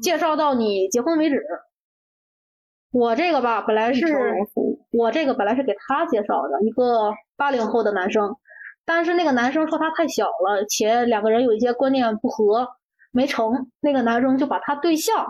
[0.00, 1.42] 介绍到你结婚为止。
[2.92, 4.06] 我这个吧，本来是
[4.92, 8.36] 我这个本来是给他介绍的一个八零后的男生，
[8.86, 12.68] 但是那个男生说他太小了，且两个人有一些观念不合，
[13.10, 13.70] 没成。
[13.80, 15.26] 那个男生就把他对象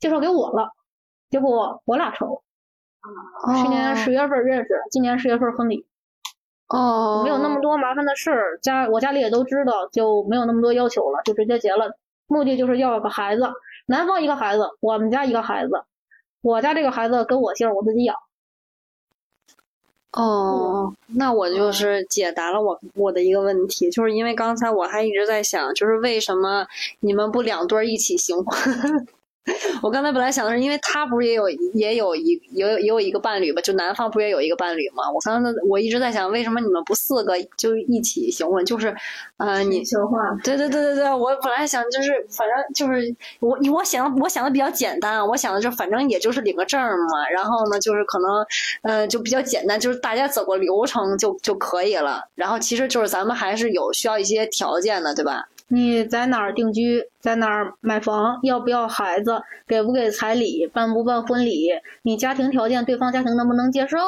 [0.00, 0.70] 介绍给我了，
[1.30, 2.28] 结果我俩成
[3.02, 3.62] 了。
[3.62, 5.86] 去年十月份认识，今年十月份婚礼。
[6.68, 11.96] 哦，没有那么多麻烦的事儿，家我家里也都知道，就没有那么多要求了，就直接结了。
[12.26, 13.50] 目的就是要个孩子，
[13.86, 15.84] 男方一个孩子，我们家一个孩子，
[16.42, 18.14] 我家这个孩子跟我姓，我自己养。
[20.12, 26.66] 哦，那我就是解答了我我的一个问题，就是因为刚才我还一直在想，就是为什么
[27.00, 29.08] 你们不两对儿一起行婚？
[29.82, 35.10] 我刚才本来想的是，因为他不是也有也有一也有也有一个伴侣嘛，就男方不是也有一个伴侣嘛？
[35.10, 38.64] 我刚才我一直在想，为什么你们不四个就一起行婚？
[38.64, 38.94] 就是，
[39.36, 40.18] 呃，你消化。
[40.44, 48.46] 对对对对对，我本来想就是，反正就是我我想我想的比较简单，我想的就反正也就是领个证嘛，然后呢就是可能
[48.82, 52.24] 呃就比较简单，就是大家走个流程就就可以了。
[52.34, 55.48] 然后其实就是咱们还是有需要一些条件的，对吧？
[55.68, 61.68] 你在哪儿定居，在哪儿买房，要不要孩子，给不给彩礼，办不办婚礼，
[62.02, 63.98] 你家庭条件，对方家庭能不能接受，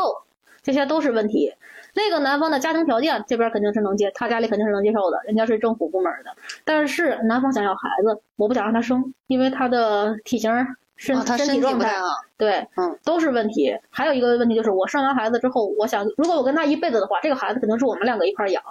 [0.62, 1.53] 这些都是问题。
[1.92, 6.31] 那个男方的家庭条件，这边肯定是能接，他家里肯定是能接受的，人家是政府部门的。
[6.64, 10.51] 但是男方想要孩子，我不想让他生，因为他的体型、
[10.96, 11.92] 身身体状态，
[12.38, 13.77] 对，嗯，都是问题。
[13.90, 18.62] 还有一个问题就是，我生完孩子之后，我想，如果我跟他一辈子的话，这个孩子肯定是我们两个一块养。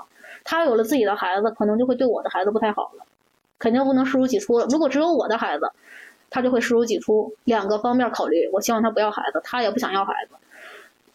[0.50, 3.06] 他有了自己的孩子，可能就会对我的孩子不太好了，
[3.60, 4.66] 肯定不能视如己出了。
[4.72, 5.72] 如果只有我的孩子，
[6.32, 8.50] 他就会视如己出，两个方面考虑。
[8.52, 10.34] 我希望他不要孩子，他也不想要孩子，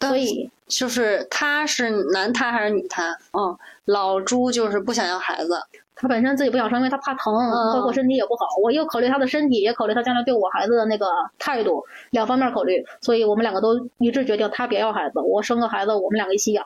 [0.07, 3.03] 所以就是他是男胎还是女胎？
[3.33, 5.61] 嗯，老朱就是不想要孩子，
[5.95, 7.33] 他本身自己不想生，因为他怕疼，
[7.73, 8.45] 包括身体也不好。
[8.63, 16.65] 我又考虑他的身体，也考虑他将来对我孩子的那个态度，两方面考虑，所以我们两个都一致决定他别要孩子，我生个孩子，我们两个一起养。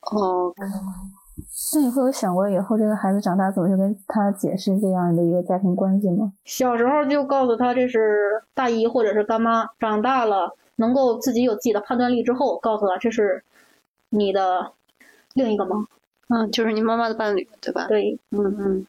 [0.00, 0.52] 哦。
[1.74, 6.32] 那你会有想过以后这个孩子长大怎么去跟他解释这样的一个家庭关系吗？
[6.44, 13.44] 小时候就告诉他这是大姨或者是干妈，长大了能够自己有自己的判断力之后，告诉他这是
[14.10, 14.72] 你的
[15.34, 15.76] 另一个妈，
[16.28, 17.86] 嗯，就是你妈妈的伴侣，对吧？
[17.86, 18.86] 对，嗯嗯。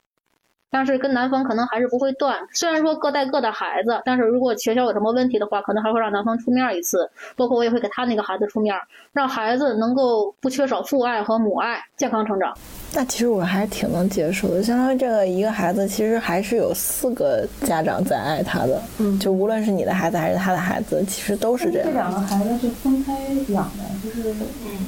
[0.72, 8.76] 但是跟男方可能还是不会断，虽然说各带各的孩子，但是如果学校有什么问题的话，可能还会让男方出面一次，包括我也会给他那个孩子出面，
[9.12, 12.54] 让孩子能够不缺少父爱和母爱，健康成长。
[12.94, 21.88] 那其实我还挺能接受的，相当于这个一个孩子，其实还是有四个家长在爱他的，嗯，就无论是你的孩子还是他的孩子，其实都是这样。
[21.88, 23.14] 这两个孩子是分开
[23.50, 24.36] 养的，就是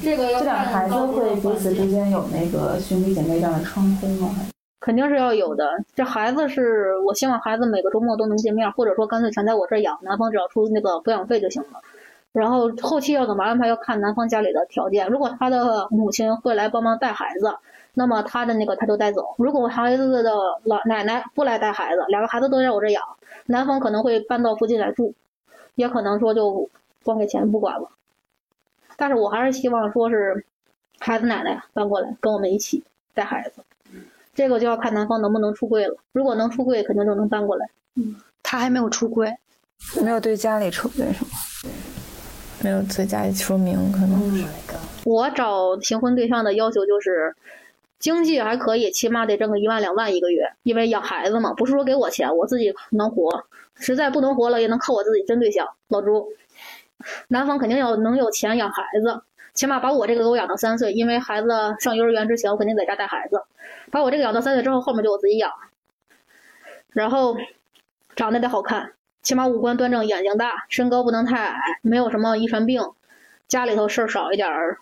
[0.04, 4.36] 这个这两个孩子会彼此之间有那个兄弟姐妹这样的称呼吗？
[4.82, 5.86] 肯定是要有的。
[5.96, 11.80] 这孩子是我希望孩子每个周末都能见面，或者说干脆全在我这儿养，男方只要出那个抚养费就行了。
[12.34, 15.08] 然后后期要怎么安排，要看男方家里的条件。
[15.08, 17.54] 如果他的母亲会来帮忙带孩子，
[17.94, 19.36] 那么他的那个他就带走。
[19.38, 23.04] 如果孩子的老奶奶不来带孩子，两个孩子都在我这养，
[23.46, 25.14] 男方可能会搬到附近来住，
[25.76, 26.70] 也可能说就
[27.04, 27.90] 光给钱不管了。
[28.96, 30.46] 但是我还是希望说是
[31.00, 33.62] 孩子奶奶搬过来跟我们一起带孩子。
[34.42, 35.96] 这个就要看男方能不能出柜了。
[36.14, 37.70] 如果能出柜，肯定就能搬过来。
[37.96, 39.32] 嗯，他还没有出柜，
[40.02, 41.30] 没有对家里出柜是吗？
[42.64, 44.44] 没有对家里说明，可能是。
[45.04, 47.36] 我找行婚对象的要求就是，
[48.00, 53.46] 经济还可以，起码得挣个一万两万一个月，因为养孩子嘛，不是说给我钱，我自己能活。
[53.76, 55.68] 实在不能活了，也能靠我自己真对象。
[55.90, 56.30] 老朱，
[57.28, 59.22] 男方肯定要能有钱养孩子。
[59.54, 63.44] 起码把我这个给我养到三岁，因为孩子上幼儿园之前，我肯定在家带孩子。
[63.92, 65.52] 把我这个养到三岁之后，后面就我自己养。
[66.90, 67.38] 然后
[68.16, 72.82] 长得得好看，起码五官端正，眼睛大，身高不能太矮，没有什么遗传病，
[73.48, 74.80] 家里头事儿少一点儿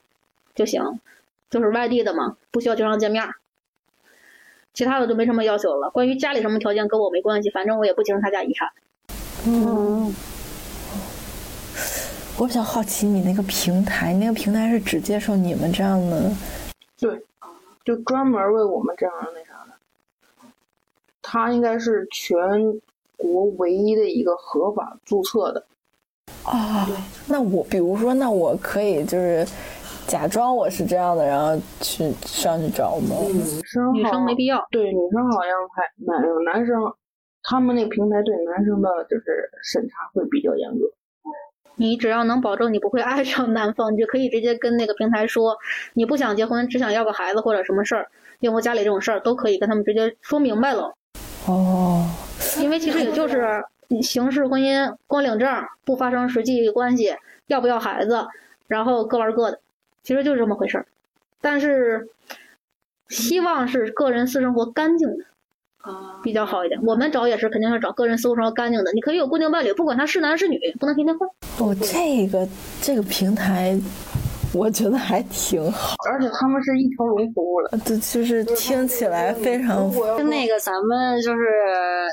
[0.55, 0.99] 就行。
[1.49, 3.33] 就是外地的嘛，不需要经常见面儿。
[4.71, 5.89] 其他的就没什么要求了。
[5.89, 8.69] 关于家里什么条件跟我没关系，反正我也不继承他家遗产。
[9.47, 10.13] 嗯，
[12.37, 16.31] 我比较好奇你那个平台，你那个平台是只接受你们这样的？
[16.99, 17.19] 对，
[17.89, 19.73] 就专门为我们这样那啥的。
[21.23, 22.39] 他应该是全
[23.17, 25.65] 国唯一的一个合法注册的。
[26.43, 26.87] 啊、
[27.27, 29.43] 那我比如说，那我可以就是
[30.05, 33.15] 假装我是这样的，然后去上去找吗？
[33.33, 34.63] 女生女生没必要。
[34.69, 36.93] 对，女生好像还男男生，
[37.41, 40.85] 他们那个平台对男生的就是审查会比较严格。
[41.79, 45.57] 你只要能保证你不会爱上男方，你就可以直接跟那个平台说，
[45.93, 48.09] 你不想结婚，只想要个孩子或者什么事儿，
[48.41, 50.93] 应付家里这种事儿，都可以跟他们直接说明白了。
[51.47, 52.05] 哦，
[52.59, 53.63] 因为其实也就是
[54.01, 55.49] 形式婚姻，光领证，
[55.85, 57.15] 不发生实际关系，
[57.47, 58.27] 要不要孩子，
[58.67, 59.61] 然后各玩各的，
[60.03, 60.85] 其实就是这么回事儿。
[61.39, 62.09] 但是
[63.07, 65.23] 希望是个人私生活干净的。
[66.23, 66.79] 比较好一点。
[66.83, 68.91] 我们找也是肯定要找个人搜索干净的。
[68.93, 71.27] 你可以有固定伴侣，不管他是男是女，不能天天换。
[71.59, 72.47] 哦，这个
[72.81, 73.79] 这个平台，
[74.53, 77.77] 我觉得还挺好而且他们是一条龙服务的。
[77.85, 81.43] 对，就是听起来非常就那个咱们就是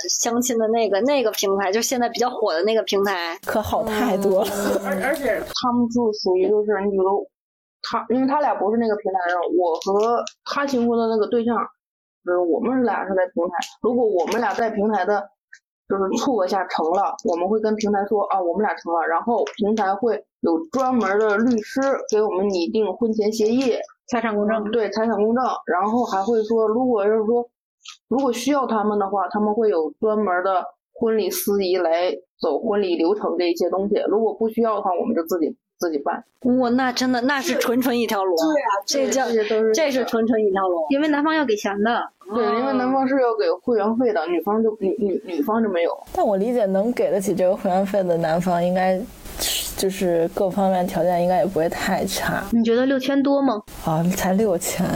[0.09, 4.51] 相亲的那个那个平台，就现在比较火的那个平台，可好太多了。
[4.85, 7.27] 而而且他们就属于就是你比如
[7.83, 11.57] 他，因为他俩不是那个平台上，我和他新婚的那个对象，
[12.27, 13.55] 就是我们俩是在平台。
[13.81, 15.23] 如果我们俩在平台的，
[15.89, 23.75] 就是撮合下成了，我们会跟平台说啊，我们俩成了，然后平台会有专门的律师给我们拟定婚前协议，
[24.09, 27.49] 财产公证，对财产公证，然后还会说，如果要是说，
[28.09, 30.65] 如果需要他们的话，他们会有专门的
[30.99, 33.95] 婚礼司仪来走婚礼流程这一些东西。
[34.09, 36.25] 如果不需要的话，我们就自己自己办。
[36.59, 38.37] 哇，那真的那是纯纯一条龙。
[38.37, 40.87] 对啊，这叫这都是这是纯纯一条龙。
[40.91, 42.01] 因为男方要给钱的。
[42.35, 45.97] 对，因为男方是要给会员费的，女方就女女女方就没有。
[46.13, 49.01] 但我理解，能给得起这个会员费的男方，应该
[49.77, 53.61] 就是各方面条件应该也不会太差你觉得六千多吗？
[53.85, 54.87] 啊，才六千。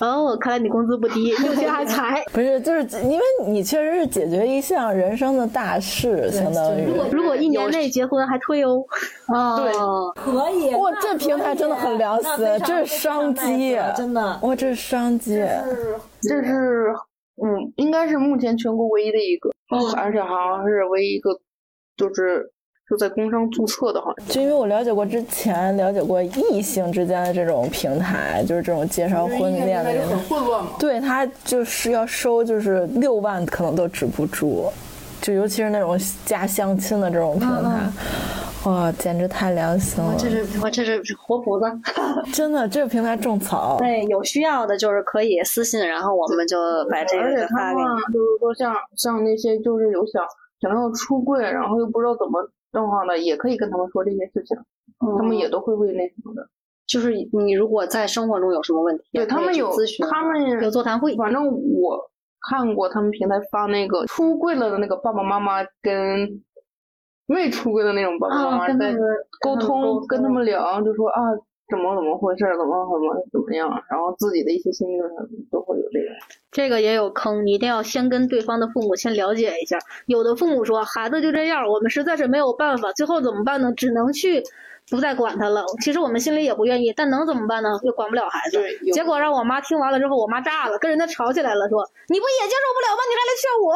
[0.00, 2.22] 哦，看来你工资不低， 六千还才。
[2.32, 6.86] 不是，就是因为你确实是解决一项人生的大事，相当于。
[7.12, 8.82] 如果一年内结婚还退哦。
[9.28, 9.72] 啊，对
[10.14, 10.74] 可以。
[10.74, 12.30] 哇，这平台真的很良心，
[12.64, 14.38] 这是商机，真的。
[14.42, 15.36] 哇，这是商机。
[16.22, 16.92] 这是
[17.36, 19.50] 嗯，应该是目前全国唯一的一个，
[19.96, 21.30] 而且好像是唯一一个，
[21.96, 22.50] 就是
[22.88, 24.26] 就在工商注册的，好像。
[24.28, 30.72] 就因为我了解过之前了解过异性之间的这种平台，就是这种介绍婚恋的人，很混乱嘛。
[30.78, 34.70] 对他就是要收，就是六万可能都止不住，
[35.20, 37.90] 就尤其是那种加相亲的这种平台，
[38.64, 40.14] 哇，简直太良心了！
[40.18, 41.66] 这是我这是活菩萨。
[42.32, 43.76] 真的，这个平台种草。
[43.78, 46.58] 对，有需要的就是可以私信，然后我们就
[46.90, 48.12] 把这而且个发给他们你。
[48.12, 50.22] 就是说像像那些就是有想
[50.60, 52.40] 想要出柜，然后又不知道怎么
[52.74, 54.54] 状况的，也可以跟他们说这些事情，
[55.16, 56.46] 他们也都会会那什么的。
[56.86, 61.16] 就是你如果在生活中有什么问题，对他们有咨询，他们有座谈会。
[61.16, 62.10] 反正我
[62.50, 66.42] 看过他们平台发那个出柜了的那个爸爸妈妈跟
[67.28, 68.94] 未出柜的那种爸爸妈啊，妈在
[69.40, 71.22] 沟通，跟他们聊，就说啊
[71.68, 75.04] 怎么怎么回事，怎么怎么怎么样，然后自己的一些心得
[75.50, 76.06] 都会有这个。
[76.52, 79.78] 这个也有坑，你一定要先跟对方的父母先了解一下。
[80.06, 83.72] 有的父母说孩子就这样，我们实在是没有办法，最后怎么办呢？
[83.72, 84.42] 只能去
[84.90, 85.64] 不再管他了。
[85.82, 87.70] 其实我们心里也不愿意，但能怎么办呢？
[87.82, 88.62] 又管不了孩子。
[88.92, 93.00] 结果让我妈听完了之后，我妈炸了，跟人家吵起来了，说你不也接受不了吗？
[93.08, 93.74] 你还来劝我。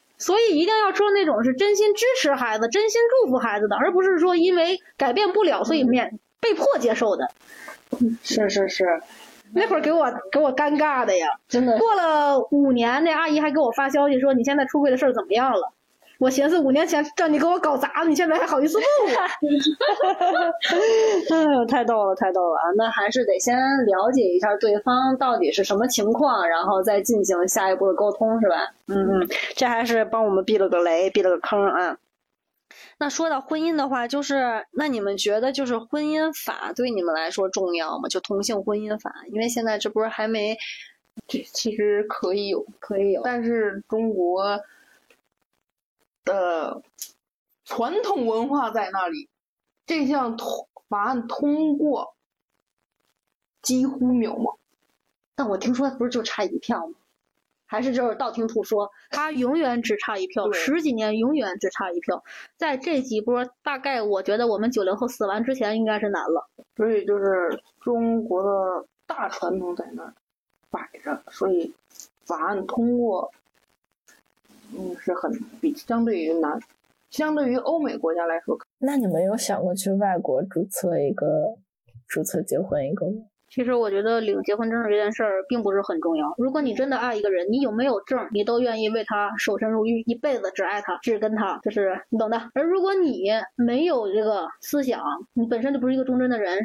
[0.16, 7.28] 所以一定要说那种是真心支持孩子、真心祝福孩子的，而不是说因为改变不了，所以免被迫接受的。
[8.22, 9.00] 是是是，
[9.54, 15.72] 那会儿给我给我尴尬的呀，真的过了五年，那阿姨还给我发消息说你现在出柜的事儿怎么样了？
[16.18, 19.20] 我寻思五年前让你给我搞砸了，你现在还好意思问我？
[21.30, 22.64] 哎呦，太逗了，太逗了啊！
[22.76, 28.56] 那还是得先了解一下对方到底是什么情况，然后再进行下一步的沟通，是吧？
[28.88, 31.96] 嗯嗯，这还是帮我们避了个雷，避了个坑啊。
[33.00, 38.08] 那说到婚姻的话，就是那你们觉得就是婚姻法对你们来说重要吗？
[38.08, 40.58] 就同性婚姻法，因为现在这不是还没
[41.28, 44.60] 这其实可以有，可以有，但是中国
[46.24, 46.82] 的
[47.64, 49.28] 传统文化在那里，
[49.86, 52.16] 这项通法案通过
[53.62, 54.56] 几乎渺茫。
[55.36, 56.94] 但我听说不是就差一票吗？
[57.68, 62.24] 还是就是道听途说，他永远只差一票，十几年永远只差一票。
[62.56, 66.48] 在这几波，大概我觉得我们九零后死完之前应该是难了。
[66.74, 70.14] 所以就是中国的大传统在那儿
[70.70, 71.74] 摆着，所以
[72.24, 73.30] 法案通过，
[74.74, 76.58] 嗯，是很比相对于难，
[77.10, 81.56] 相对于欧美国家来说，那你们有想过去外国注册一个
[82.06, 83.26] 注册结婚一个吗？
[83.50, 86.34] 其实我觉得领结婚证这件事儿并不是很重要。
[86.36, 92.50] 如果你真的爱一个人，你有没有证，你都愿意为他守身如玉，一辈子只爱他，只跟他，就是你懂的。
[92.54, 96.58] 而如果你没有这个思想，你本身就不是一个忠贞的人，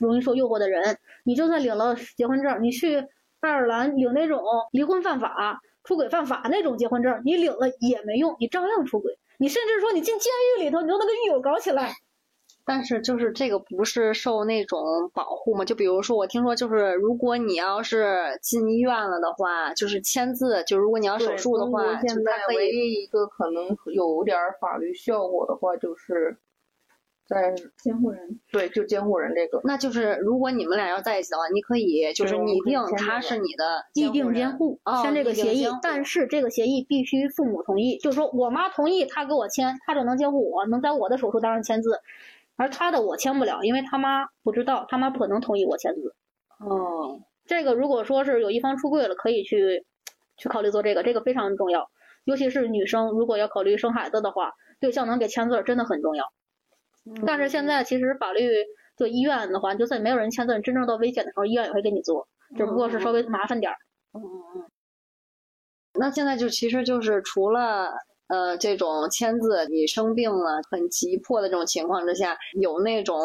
[0.00, 2.96] 容易受诱惑的人，你就算领了结婚证，你去
[3.40, 4.40] 爱尔兰领那种
[4.72, 9.16] 离婚犯法、出轨犯法那种结婚证，你领了也没用，你照样出轨。
[9.38, 11.92] 你甚至说你进监狱里头，你都能跟狱友搞起来。
[12.66, 15.64] 但是就是这个不是受那种保护吗？
[15.64, 26.38] 就比如说，我听说就是如果你要是进医院了的话，就是签字，就如果你要手术的话，现在可以唯一一个可能有点儿法律效果的话，就是
[27.28, 28.40] 在监护人。
[28.50, 29.60] 对，就监护人这个。
[29.64, 41.98] 那就是如果你们俩要在一起的话，你可以就是拟定他是你的议定监护签这个协议但是这个协议必须父母同意，就是说我妈同意，她给我签，她就能监护我，能在我的手术单上签字，
[42.56, 46.14] 而他的我签不了，因为他妈不知道，他妈不可能同意我签字。
[46.58, 49.84] 哦，这个如果说是有一方出柜了，可以去
[50.36, 51.90] 去考虑做这个，这个非常重要，
[52.24, 56.24] 尤其是女生如果要考虑生孩子的话，对象能给签字儿真的很重要。
[57.26, 58.48] 但是现在其实法律
[58.96, 63.76] 就医院的话，就算没有人签字，真正到危险的时候，医院也会给你做，只不过是稍微麻烦点儿。
[64.12, 64.64] 嗯嗯
[65.96, 67.92] 那现在就其实就是除了
[68.34, 73.16] 呃这种签字，你生病了很急迫的这种情况之下，有那种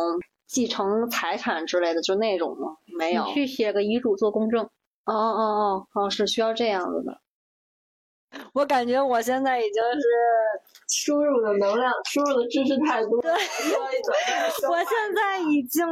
[0.48, 2.76] 继承财产之类的，就那种吗？
[2.98, 3.26] 没有。
[3.34, 4.64] 去写个遗嘱做公证。
[5.06, 7.20] 哦哦哦哦，是需要这样子的。
[8.54, 10.06] 我感觉我现在已经是
[10.88, 13.20] 输入的能量，输入的知识太多。
[13.22, 13.32] 对，
[14.70, 15.84] 我现在已经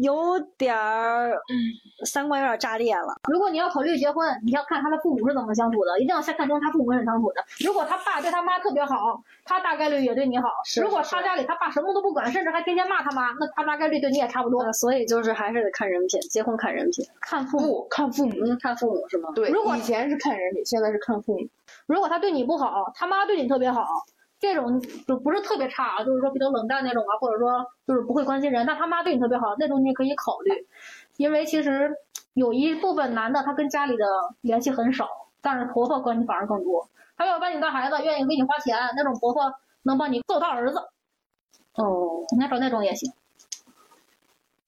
[0.00, 1.36] 有点儿
[2.04, 3.20] 三观有点炸裂了。
[3.28, 7.44] 如果你要考虑结婚，你要看他的父母是怎么相处的，一定要先看清他父母是怎么相处的。
[7.66, 14.62] 如果他爸对他妈特别好，他大概率也对你好；是如果他家里他爸什么都不管，甚至还天天骂他妈，那他大概率对你也差不多。
[14.62, 19.30] 呃所以就是还是得看人品，结婚看人品，看父母，看父母，嗯，看父母是吗？
[19.34, 21.48] 对，如果以前是看人品，现在是看父母。
[21.86, 23.84] 如果他对你不好，他妈对你特别好，
[24.38, 30.66] 这种就不是特别差啊，就是说比较冷淡那种啊，或者说就是不会关心人，但他妈对你特别好，那种你也可以考虑，
[31.16, 31.92] 因为其实
[32.34, 34.04] 有一部分男的他跟家里的
[34.40, 35.08] 联系很少，
[35.40, 36.88] 但是婆婆关系反而更多。
[37.16, 40.78] 他要把你当孩子，愿意给你花钱，那种婆婆能帮你揍他儿子，
[41.74, 43.12] 哦，你要找那种也行。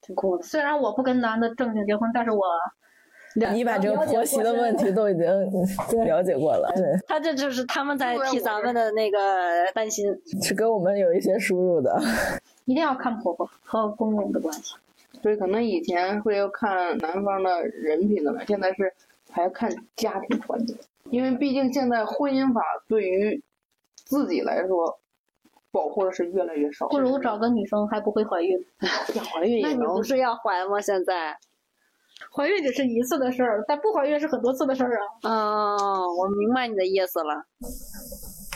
[0.03, 0.43] 挺酷的。
[0.43, 2.43] 虽然我不跟男的正经结婚，但是我
[3.53, 5.25] 你把这个婆媳的问题都已经
[6.05, 9.19] 了解过了， 对，他这就是他们在替咱们的那个
[9.73, 10.07] 担心。
[10.43, 11.97] 是跟我们有一些输入的。
[12.67, 14.75] 一定要看婆婆和公公的关系。
[15.23, 18.93] 所以可能以前会要看男方的人品的嘛，现在是
[19.31, 20.77] 还要看家庭环境，
[21.11, 23.43] 因为毕竟现在婚姻法对于
[23.95, 24.99] 自己来说
[25.71, 26.89] 保护的是越来越少。
[26.89, 28.65] 不如找个女生还不会怀孕，
[29.13, 30.81] 想怀孕也能那你不是要怀吗？
[30.81, 31.37] 现在？
[32.35, 34.91] 怀孕只是一次的事儿，但不怀孕是很多次的事儿
[35.23, 35.31] 啊。
[35.31, 37.45] 哦，我明白你的意思了。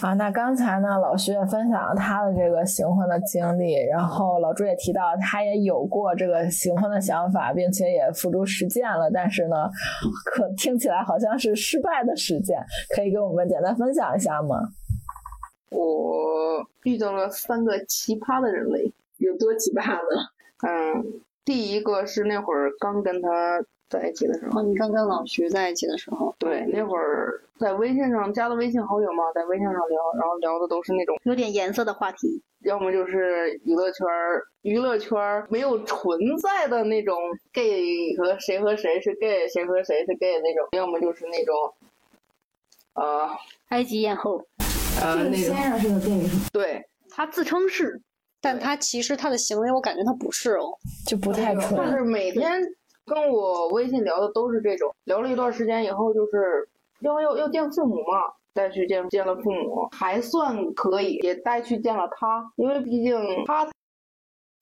[0.02, 9.70] 啊，那刚才呢，老徐也分享了他的这个行婚的经历，然后老朱也提到他也有过这个行婚的想法，并且也付诸实践了，但是呢，
[10.26, 12.58] 可听起来好像是失败的实践，
[12.94, 14.58] 可以给我们简单分享一下吗？
[15.70, 20.28] 我遇到了三个奇葩的人类，有多奇葩呢？
[20.66, 21.04] 嗯，
[21.44, 37.16] 第一个是那会儿刚跟他在一起的时候，哦，你刚跟老徐在一起的时候，对，那会儿在微信上加了微信好友嘛，在微信上聊，然后聊的都是那种，有点颜色的话题，要么就是娱乐圈儿，娱乐圈儿没有存在的那种
[37.52, 41.54] gay 和谁和谁是 gay，谁和谁是 gay 那种，要么就是那种，
[42.94, 43.28] 呃
[43.68, 44.42] 埃及艳后，
[45.02, 46.22] 呃那种，生是个 gay
[46.52, 48.00] 对，他自称是，
[48.44, 50.78] 但他其实他的行为，我感觉他不是哦。
[51.06, 51.62] 就不太就。
[51.62, 52.60] 是每天
[53.06, 56.68] 跟我微信聊的都是这种，聊了一段时间以后，就是
[57.00, 63.14] 要要要见父母嘛，带去见见了父母，还算可以，也带去见了他，因为毕竟
[63.46, 63.66] 他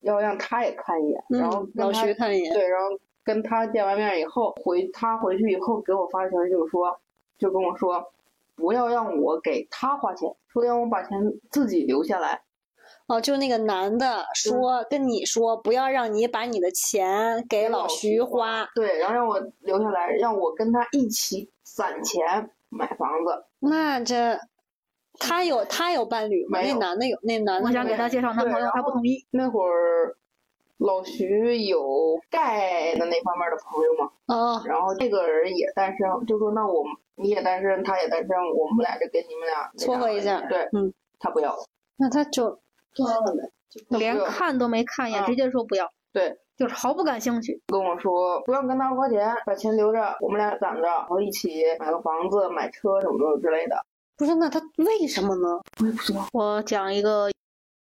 [0.03, 6.97] 要让他也看一眼，然后跟老徐看一眼，对，然后跟他见完面以后，回他回去以后给我发消息，就是说，
[7.37, 8.13] 就跟我说，
[8.55, 11.19] 不要让我给他花钱，说让我把钱
[11.51, 12.43] 自己留下来。
[13.13, 18.67] 哦，就那个男的说跟你说，不要让你把你的钱给老徐花。
[18.75, 23.45] 对，然后让我留下来，让我跟他一起攒钱，买房子。
[23.59, 24.39] 那这
[25.21, 26.61] 他有他有伴侣吗？
[26.61, 29.27] 没有那男的有，那男的我想给他介绍男朋友，他不同意。
[29.31, 30.17] 那会儿
[30.79, 36.83] 老徐有盖的那方面的朋友嘛，哦，然后这个人也单身，就说那我
[37.17, 40.91] 你也单身，他也单身，我们俩就给你们俩撮合一下对，嗯，
[41.21, 41.55] 他不要，
[41.99, 42.59] 那他就
[42.95, 43.33] 做完了
[43.89, 47.61] 连看都没看一眼，嗯直接说不要，对，就是毫不感兴趣。
[47.69, 53.77] 跟我说不要跟他花钱，把钱留着，我们俩攒着，然后一起买个房子、买车什么的之类的。
[54.17, 55.61] 不是那他为什么呢？
[56.33, 57.31] 我讲一个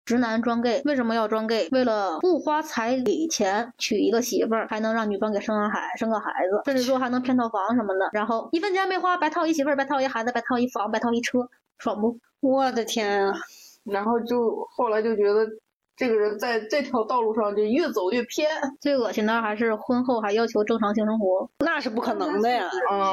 [0.05, 1.69] 直男装 gay，为什么要装 gay？
[1.73, 8.09] 为了不花彩礼钱娶一个媳妇儿，还能让女方给生个孩生个孩子，甚至说还能骗套房什么的。
[8.13, 12.17] 然后一分钱没花，白套一媳妇儿，白套一孩子，白套一房，白套一车，爽不？
[12.41, 13.35] 我的天啊！
[13.85, 15.47] 然后就后来就觉得
[15.97, 18.49] 这个人在这条道路上就越走越偏。
[18.81, 21.49] 最恶心的还是婚后还要求正常性生活。
[21.59, 22.69] 那是不可能的呀！
[22.91, 23.07] 嗯，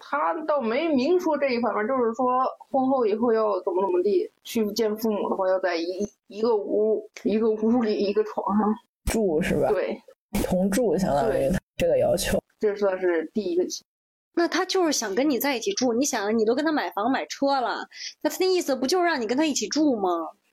[0.00, 2.26] 他倒没明说这一方面，就是说
[2.70, 8.68] 婚后以后要怎么怎么地，去见父母的话要在一一个屋一个屋里一个床上。
[9.06, 9.68] 住是吧？
[9.70, 9.98] 对，
[10.44, 12.38] 同住相当于对这个要求。
[12.60, 13.84] 这算是第一个起。
[14.38, 17.88] 那他就是想跟你在一起住，你想，你都跟他买房买车了，
[18.22, 20.08] 那他的意思不就是让你跟他一起住吗？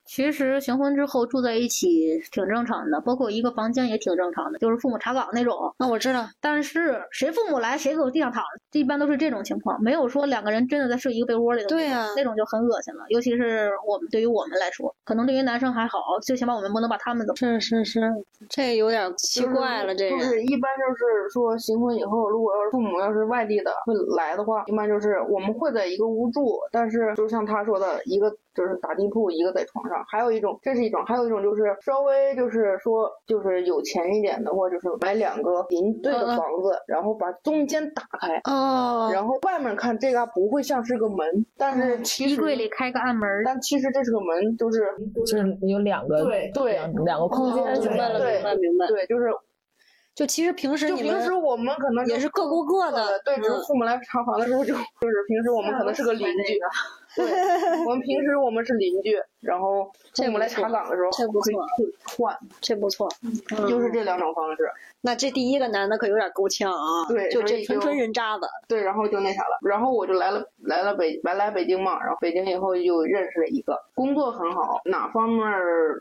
[0.06, 5.56] 其实行婚之后住在一起挺正常的，包括一个房间也挺正常的，就是父母查岗那种。
[5.80, 11.78] 那我知道，但是谁父母来谁给我地上躺，一般都是这种情况，没有说两个人真的在睡一个被窝里的那种。
[11.78, 13.04] 对啊那种就很恶心了。
[13.10, 17.36] 尤其是我们对于我们来说，可能对于男生还好，最起码我们不能把他们怎么。
[17.36, 18.02] 是是是，
[18.50, 20.18] 这有点奇怪了，这个。
[20.18, 38.40] 就是一般就是说新婚以后，如果要是父母要是外地的会来的话，一般就是我们会在一个屋住，但是就像他说的，一个就是打地铺，一个在床上，还有一种这是一种，还有一种就是稍微就是说就是有钱一点的话，就是买两个邻对的房子，然后把中间打开。
[38.46, 48.88] 哦，然后外面看这嘎不会像是个门，但是其实衣柜里开个暗门，但其实这是个门，就是就是有两个对对两两个空间明白了，对明白明白。
[48.88, 49.30] 对，就是
[50.16, 56.58] 就其实平时就平时我们可能也是各过各的对，只是嗯父母来查房的时候就就是平时我们可能是个邻居，
[57.16, 57.26] 对，
[57.86, 63.10] 我们平时我们是邻居，然后父母来查岗的时候这不错会会换，这不错，
[63.68, 64.70] 就是这两种方式，
[65.02, 68.46] 那这第一个男的可有点够呛啊，对就这纯纯人渣子。
[68.68, 75.46] 对，然后就那啥了，然后我就来了来了北来来北京嘛，然后北京以后就认识了一个，工作很好，哪方面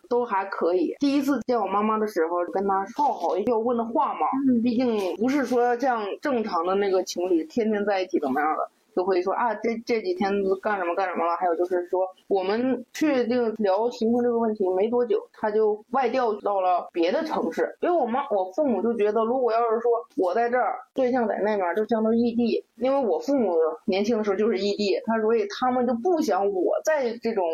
[0.08, 0.96] 都还可以。
[0.98, 4.26] 第一次见我妈妈的时候，跟她套好要问的话嘛，
[4.62, 8.68] 毕竟不是说像正常的那个情侣天天在一起怎么样的。
[8.94, 10.30] 就会说啊，这这几天
[10.62, 11.36] 干什么干什么了？
[11.36, 17.76] 还有就是说，我们确定聊新婚这个问题没多久，他就外调到了别的城市。
[17.80, 22.64] 因为我妈我父母就觉得，如果要是说我在这儿，对象在那边，就相当于异地。
[22.76, 27.44] 因为我父母年轻的时候就是异地，他所以他们就不想我在这种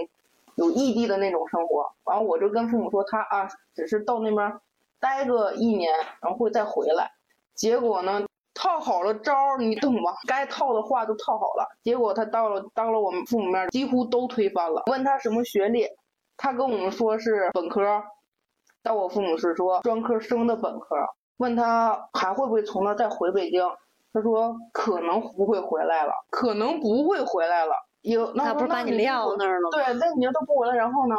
[0.57, 1.87] 有异地的那种生活。
[2.05, 4.53] 然后，我就跟父母说，他啊，只是到那边
[5.01, 7.11] 待个一年，然后会再回来。
[7.55, 8.27] 结果呢？
[8.61, 10.13] 套好了招儿，你懂吧？
[10.29, 14.83] 该套的话都套好了，结果他到了当了我们父母面，几乎都推翻了。
[14.91, 15.87] 问他什么学历，
[16.37, 18.03] 他跟我们说是本科，
[18.83, 20.95] 到我父母是说专科生的本科。
[21.39, 23.63] 问他还会不会从那再回北京，
[24.13, 27.73] 他说可能不会回来了，可能不会回来了。
[28.03, 29.71] 有那那不是把你撂那儿了吗？
[29.73, 31.17] 对，那你要都不回来，然后呢？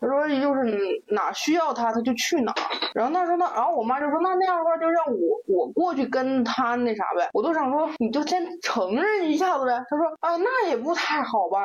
[0.00, 2.62] 他说就是哪需要他他就去哪儿，
[2.94, 9.72] 然后那时候那，然后我妈就说那那样的话就让我我过去跟他那啥呗，我都想说你就先承认一下子呗。
[9.88, 11.58] 他说啊那也不太好吧，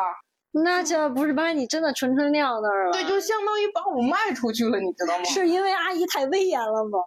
[0.52, 2.92] 那这不是把你真的纯纯撂那儿了？
[2.94, 5.24] 对，就相当于把我卖出去了，你知道吗？
[5.26, 7.00] 是因为阿姨太威严了吗？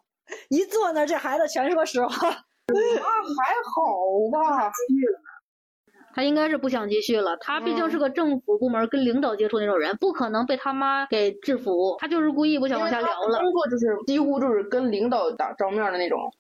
[0.49, 2.29] 一坐那儿，这孩子全说实话。
[2.69, 3.81] 那还好
[4.33, 4.71] 吧，
[6.17, 7.37] 他应该是不想继续了。
[7.37, 11.95] 他毕竟是个政府部门跟领导接触那种人，不可能被他妈给制服。
[11.99, 13.39] 他就是故意不想往下聊了。
[13.39, 16.33] 工作就是几乎就是跟领导打照面的那种，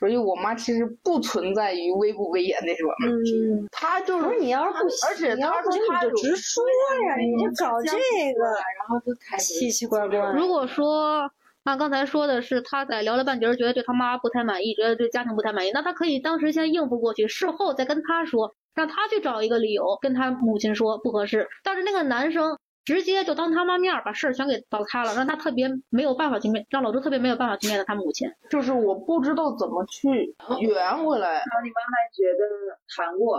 [0.00, 2.90] 所以我妈其实不存在于威不威严那种。
[3.06, 6.64] 嗯，他就是不是你要是不喜，而且你要她不行你就直说
[7.06, 7.92] 呀，你就搞这
[8.34, 10.18] 个，然后就开始奇奇怪怪。
[10.32, 11.30] 如果说
[11.62, 21.48] 按刚才说的是他在聊了半截儿，觉得对他妈不太满意，觉得对家庭不太满意，那他可以当时先应付过去，事后再跟他说，让他去找一个理由跟他母亲说不合适。
[21.62, 28.28] 但是那个男生直接就当他妈面儿把事儿全给倒开了，让他特别没有办法去面，让老周特别没有办法去面对他母亲。
[28.50, 31.30] 就是我不知道怎么去圆回来。
[31.34, 33.38] 然后你妈还觉得谈过，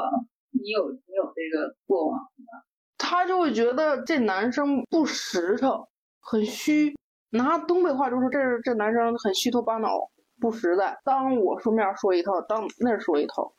[0.52, 2.20] 你有你有这个过往，
[2.98, 5.86] 他就会觉得这男生不实诚，
[6.22, 6.96] 很虚。
[7.32, 9.90] 拿东北话就说这这男生很虚头巴脑，
[10.40, 10.98] 不实在。
[11.04, 13.52] 当我说面说一套，当那儿说一套。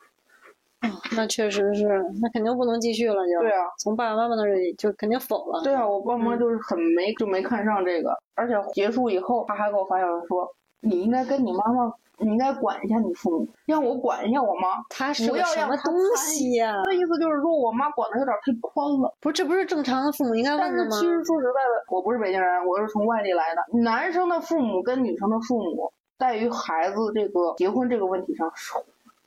[1.15, 1.87] 那确实是，
[2.21, 3.39] 那肯定不能继续了就。
[3.39, 5.61] 对啊，从爸爸妈妈那里就肯定否了。
[5.63, 10.47] 对啊，我爸妈就是很没就没看上这个，而且结束以后，他还给我发消息说，
[10.81, 14.69] 你应该跟你妈妈，你应该管一下你父母，让我管一下我妈。
[14.89, 19.11] 他是不个什要让他么东西呀、那意思就是说我妈管的有点太宽了。
[19.21, 20.91] 不是，这不是正常的父母应该但问的吗？
[20.91, 23.79] 是其实说实在的，我不是北京人，我是从外地来的。
[23.79, 28.73] 男生的父母跟女生的父母，在于孩子这个结婚这个问题上是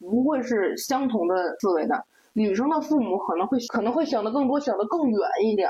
[0.00, 2.04] 不会是相同的思维的。
[2.32, 5.68] 女生的父母可能会可能会想的更多，想的更远一点，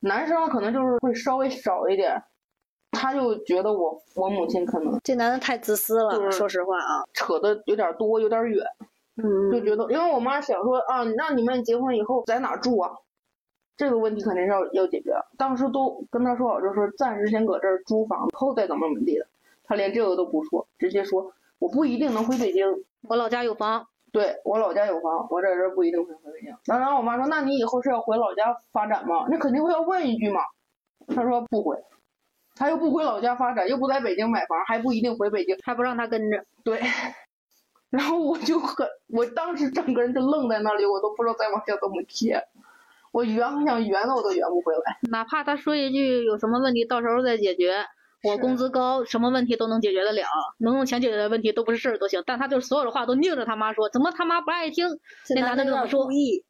[0.00, 2.22] 男生可能就是会稍微少一点。
[2.90, 7.04] 他就觉得我我母亲可能这男的太自私了，就是说实话啊。
[7.12, 8.64] 扯的有点多，有点远。
[9.22, 12.92] 嗯，就觉得，因为我妈想说啊，那你们结婚以后在哪儿住啊？
[13.76, 15.12] 这个问题肯定是要要解决。
[15.36, 19.26] 当时都跟他说好，就是说暂时先搁这儿租房，以后再怎么怎么地的。
[19.64, 22.66] 他连这个都不说，直接说我不一定能回北京。
[23.08, 26.50] 我老家有房，对我老家有房，我在这儿不一定会回北京。
[26.66, 29.26] 然后然后我妈说，那你以后是要回老家发展吗？
[29.30, 30.40] 那肯定会要问一句嘛。
[31.14, 31.76] 她说不回，
[32.54, 35.56] 她又不回老家发展，又不在北京买房，还不一定回北京。
[35.64, 36.44] 还不让她跟着。
[36.64, 36.80] 对，
[37.90, 42.42] 然后我就很，我当时整个人就愣在那里，我都不知道再往下怎么接。
[43.10, 44.98] 我圆想圆的我都圆不回来。
[45.10, 47.84] 哪怕他说一句有什么问题，到时候再解决。
[48.24, 50.22] 我工资高，什么问题都能解决得了，
[50.58, 52.22] 能用钱解决的问题都不是事儿都行。
[52.26, 54.88] 但他就是所有的话都拧着他妈说，怎么他妈不爱听？
[55.24, 56.44] 这那男的有点就这么说故，意，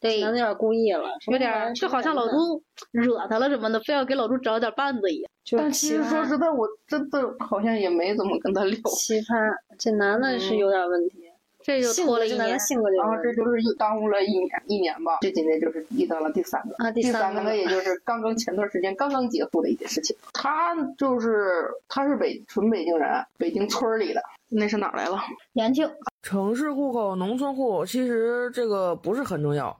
[0.00, 5.30] 对男的有点故意了，有点就好像老朱惹他了什么的，非要给老朱找点绊子一样。
[5.44, 8.76] 就但其实说实在，我真的好像也没怎么跟他聊。
[8.90, 11.18] 奇葩，这男的是有点问题，
[11.64, 12.60] 这就性格这男的拖了一年。
[12.60, 13.34] 性格就然后这。
[13.34, 16.74] 就是又耽误了一年一年吧，这今年就是遇到了第三个。
[16.76, 20.14] 啊，第第三个 也就是刚刚前段时间刚刚结束的一件事情。
[20.32, 25.18] 他就是他是北纯北京人，北京村里的，那是哪儿来了？
[25.54, 25.90] 延庆，
[26.22, 29.76] 城市户口、农村户口，其实这个不是很重要，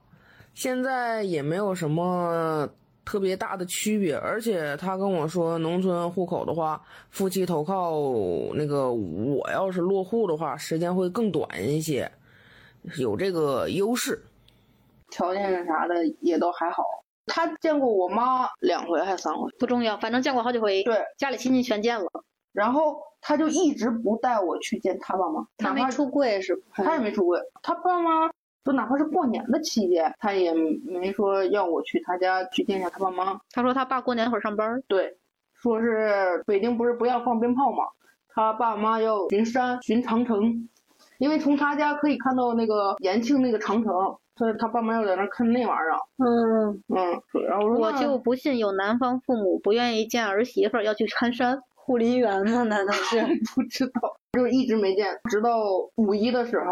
[0.53, 2.67] 现在也没有什么
[3.05, 4.15] 特别大的区别。
[4.15, 6.81] 而且他跟我说，农村户口的话，
[7.11, 7.93] 夫妻投靠
[8.55, 12.11] 那个我要是落户的话，时间会更短一些，
[12.97, 14.21] 有这个优势。
[15.11, 16.83] 条件啥的也都还好。
[17.27, 20.83] 他见过我妈两回还是三回，不重要，反正见过好几回。
[20.83, 22.05] 对，家里亲戚全见了。
[22.53, 26.61] 然后他就一直不带我去见他爸妈，哪怕他没出柜是吧？
[26.75, 28.29] 他也没出柜，他爸妈
[28.65, 33.39] 就哪怕是过年的期间，他也没说要我去他家去见一下他爸妈。
[33.51, 35.17] 他说他爸过年那会儿上班儿，对，
[35.53, 37.83] 说是北京不是不要放鞭炮嘛，
[38.27, 40.67] 他爸妈要巡山巡长城，
[41.19, 43.93] 因为从他家可以看到那个延庆那个长城，
[44.35, 45.97] 所以他爸妈要在那儿看那玩意儿。
[46.17, 51.61] 嗯，嗯，然后我说我就不信有男方父母不愿意见儿媳妇儿要去看山。
[51.75, 52.63] 护林员吗？
[52.63, 53.21] 难道是？
[53.53, 55.59] 不知道，就是一直没见，直到
[55.97, 56.65] 五一的时候，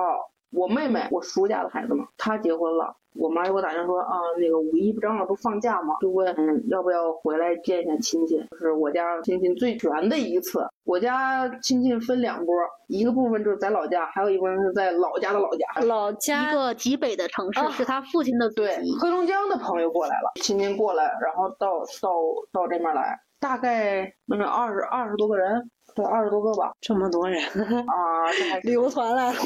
[0.53, 6.27] 我妹妹，我叔家的孩子嘛，她结婚了，我妈就给我打电话说啊，那个五一不正好都放假嘛，就问
[6.69, 10.65] 要不要回来见一下亲戚，就是我家亲戚最全的一次。
[10.83, 12.53] 我家亲戚分两波，
[12.87, 15.81] 一个部分就是在老家，还有一部分是在老家的老家。
[15.85, 22.09] 老家一个极北的城市啊是他父亲的祖对籍，黑龙江的朋友过来了，亲戚过来，然后到到
[22.51, 26.73] 到这边来，大概能有二十二十多个人，对，二十多个吧。
[26.81, 29.39] 这么多人，啊，这还旅游团来了。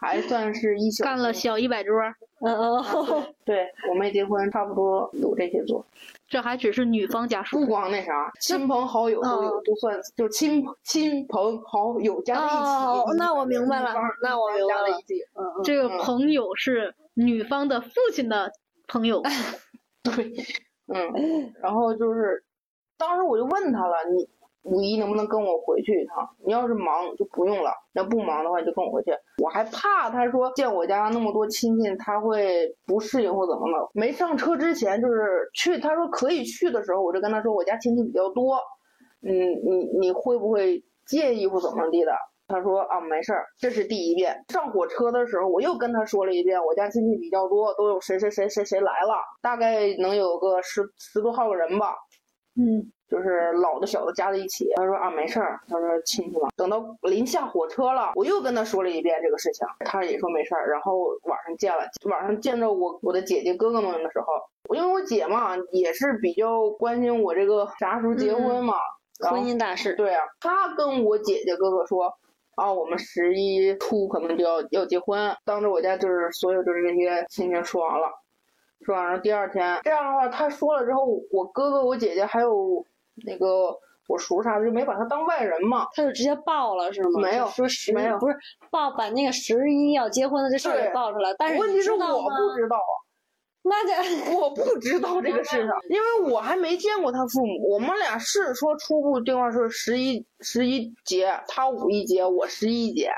[0.00, 2.00] 还算是一小干了小一百桌，
[2.46, 5.84] 嗯嗯， 对我妹结婚差不多有这些做，
[6.28, 7.66] 这还只是女方家属不。
[7.66, 12.54] 光那啥，亲朋好友都有，都算就亲亲朋好友加在一起。
[12.54, 13.92] 哦那我明白了
[14.22, 14.96] 那我明白了
[15.34, 18.50] 嗯，这个朋友是女方的父亲的
[18.86, 19.20] 朋友，
[20.04, 20.32] 对，
[20.94, 22.44] 嗯，然后就是，
[22.96, 24.28] 当时我就问他了，你
[24.70, 26.28] 五一能不能跟我回去一趟？
[26.46, 29.12] 你要是忙就不用了，要不忙的话就跟我回去。
[29.42, 33.88] 我还怕他说见我家那么多亲戚，他会不适应或怎么的。
[33.94, 38.56] 没上车之前就是去，他说可以去的时候，我就跟他说我家亲戚比较多，
[39.22, 42.12] 嗯，你你会不会介意或怎么地的？
[42.50, 44.42] 他说啊，没事儿，这是第一遍。
[44.48, 51.94] 上火车的时候，我又跟他说了一遍，我家亲戚比较多，都有谁谁谁谁谁来了，大概能有个十十多号个人吧。
[52.56, 54.70] 嗯，就是老的小的加在一起。
[54.76, 55.60] 他说啊，没事儿。
[55.68, 56.48] 他说亲戚嘛。
[56.56, 60.70] 等到临下火车了，我又跟他说了一遍这个事情，他也说没事儿。
[60.70, 64.26] 然后晚上见了，晚上见着我我的姐姐哥哥们的时候，
[64.76, 68.74] 因为我姐嘛也是比较关心我这个啥时候结婚嘛。
[69.30, 69.94] 婚姻大事。
[69.94, 72.12] 对啊，他跟我姐姐哥哥说，
[72.54, 78.06] 啊，我们十一初可能就要要结婚，当着我家就是所有就是这些亲戚说完了，
[78.84, 82.84] 说完了第二天，这样的话他说了之后，我哥哥我姐姐还有
[83.24, 83.76] 那个
[84.08, 85.86] 我叔啥的，就没把他当外人嘛。
[85.94, 87.20] 他就直接报了是吗？
[87.20, 88.36] 没有就说十没有不是
[88.70, 91.92] 报把那个十一要结婚的这事儿给报出来，但是问题是？
[91.92, 92.94] 我不知道啊。
[93.64, 97.74] 那这 我不知道这个事情， 因为我还没见过他父母。
[97.74, 103.10] 我们俩是说初步定话是十一十一节，他五一节，我十一节。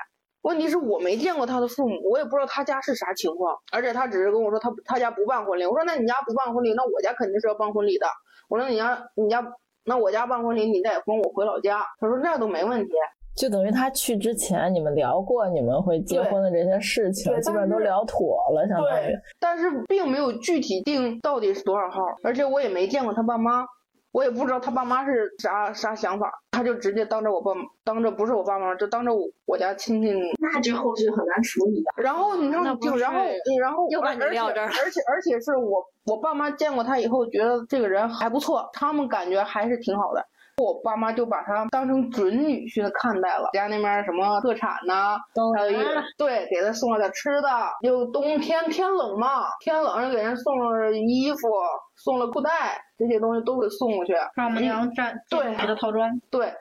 [0.42, 3.54] 问题是我没见过他的父母，我也不知道他家是啥情况。
[3.70, 5.66] 而且他只是跟我说他他家不办婚礼。
[5.66, 8.06] 我说那你家不办婚礼，那我家肯定是要办婚礼的。
[8.48, 9.42] 我说你家你家
[9.84, 11.80] 那我家办婚礼，你再婚我回老家。
[11.98, 12.90] 他说那都没问题。
[13.36, 23.64] 就等于他去之前，你们聊过你们会结婚的这些事情，基本上都聊妥了，相当于。，但是并没有具体定到底是多少号，而且我也没见过他爸妈，
[24.12, 27.52] 我也不知道他爸妈是啥啥想法，他就直接当着我爸，
[27.84, 32.02] 当着不是我爸妈，就当着我我家亲戚，那这后续很难处理啊。
[32.02, 33.20] 然后你知道就然后
[33.60, 40.24] 然后又把你而且撂这儿了而且而且是我我爸妈见过他以后，觉得这个人还不错，他们感觉还是挺好的。
[40.56, 45.16] 我爸妈就把他当成准女婿的看待了，家那边什么特产呐、
[45.56, 45.74] 还有一
[46.18, 47.48] 对，给他送了点吃的。
[47.82, 51.48] 就冬天天冷嘛，天冷就给人送了衣服，
[51.96, 54.14] 送了裤带，这些东西都给送过去。
[54.36, 56.52] 丈母娘占对给的套装，对，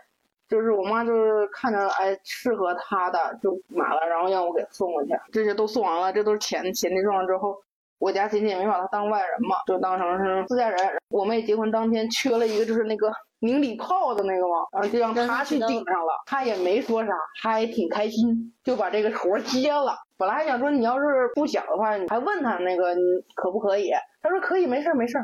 [0.47, 5.11] 就是我妈就是看着哎适合她的就买了，然后让我给送过去。
[5.33, 7.57] 这些都送完了，这都是钱钱地送完之后，
[7.99, 10.77] 我家亲戚也没把她当外人嘛，就当成是自家人。
[11.09, 17.11] 我妹结婚当天缺了一个就是那个拧礼炮的那个嘛，然后就让她去顶上了，她也没说啥，
[17.41, 19.97] 还挺开心，就把这个活儿接了。
[20.17, 23.01] 本来还想说你要是不想的话，你还问他那个你
[23.35, 25.23] 可不可以，他说可以，没事儿没事儿。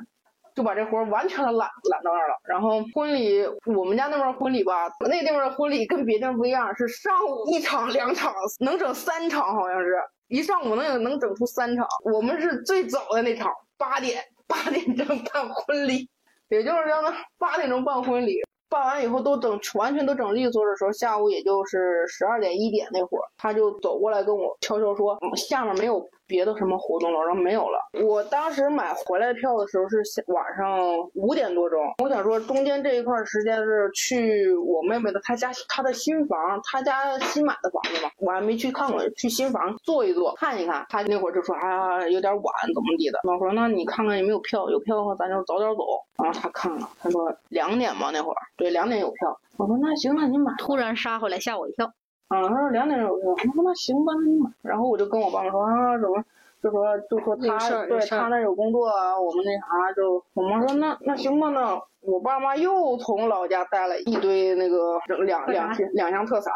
[0.56, 2.36] 就把这活完全的揽揽到那儿了。
[2.48, 9.96] 然后婚礼，我们家那边婚礼吧，那地方的婚礼跟别地方不一样，是上午一场两场，能整三场，好像是
[10.30, 11.86] 一上午能有能整出三场。
[12.12, 16.10] 我们是最早的那场，八点八点钟办婚礼，
[16.50, 18.38] 也就是让他八点钟办婚礼。
[18.68, 27.80] 办完以后都整完全都整利索的时候，下午也就是十二点一点那会儿，他就走过来跟我悄悄说，下面没有别的什么活动了，然后没有了。
[28.06, 29.98] 我当时买回来票的时候是
[30.28, 30.80] 晚上
[31.14, 40.86] 五点多钟，我想说中间这一块时间是去我妹妹的她家她的新房，她家新买的房子嘛，我还没去看过，去新房坐一坐看一看。
[40.90, 45.84] 她那会儿就说啊有点晚怎么地的，我说那你看看有没有票，有票的话咱就早点走。
[46.18, 49.40] 然后她看了，她说两点吧那会儿，对两点有票。
[49.58, 50.54] 我说那行，那你买。
[50.58, 51.92] 突然杀回来吓我一跳。
[52.28, 54.50] 啊，他说两点有票，我说那行吧，那你买。
[54.62, 56.24] 然后我就跟我爸妈说啊，怎么
[56.62, 66.52] 就说就说他对他那有工作啊，我们那啥就我妈说那那行吧，那我爸妈又从老家带了一堆那个两两箱两箱特产。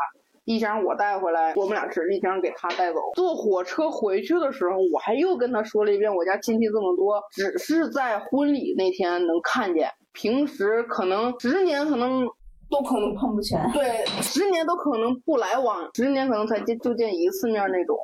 [0.45, 2.99] 一箱我带回来，我们俩吃，一箱给他带走。
[3.13, 12.28] 坐火车回去的时候，我还又跟他说了一遍，我家亲戚这么多，只是在婚礼那天能看见，平时可能十年可能
[12.70, 13.59] 都可能碰不全。
[13.72, 17.97] 对，十年都可能不来往，十年可能才见就见一次面那种。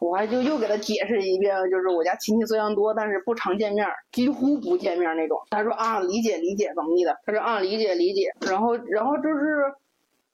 [0.00, 5.38] 我还就又给他解释一遍，就是我家亲戚虽然多，但是不常见面，几乎不见面那种。
[5.50, 7.16] 他说啊，理解理解，怎么地的？
[7.24, 8.28] 他说啊，理解理解。
[8.46, 9.72] 然后然后就是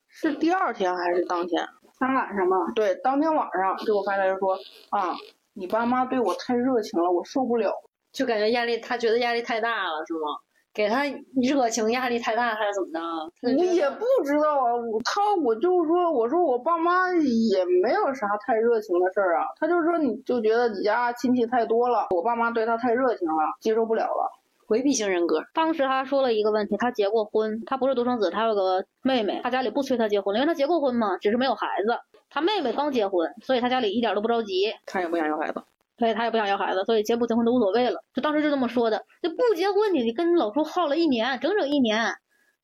[0.09, 1.65] 是第二天还是当天？
[2.01, 4.59] 当晚上吧，对，当天晚上给我发来就说
[4.89, 5.15] 啊，
[5.53, 7.73] 你爸妈对我太热情了，我受不了。
[8.11, 10.21] 就感觉压力，他觉得压力太大了，是吗？
[10.73, 11.05] 给他
[11.43, 13.01] 热情压力太大，还是怎么着？
[13.43, 24.31] 他就觉得我也不知道啊，我他我就说，我说我爸妈也没有啥太热情的事儿啊，他就说你就觉得你家亲戚太多了，我爸妈对他太热情了，接受不了了。
[24.67, 25.43] 回避型人格。
[25.53, 31.99] 当时他说了一个问题，他结过婚，他不是独生子，他有个妹妹，他家里不催他结婚，因为他结过婚嘛，只是没有孩子。
[32.31, 35.61] 他妹妹刚结婚，所以他家里一点都不着急，他也不想要孩子，
[36.01, 38.01] 所以他也不想要孩子，所以结不结婚都无所谓了。
[38.15, 42.07] 就当时就这么说的，就不结婚你你跟老叔耗了一年，整整一年，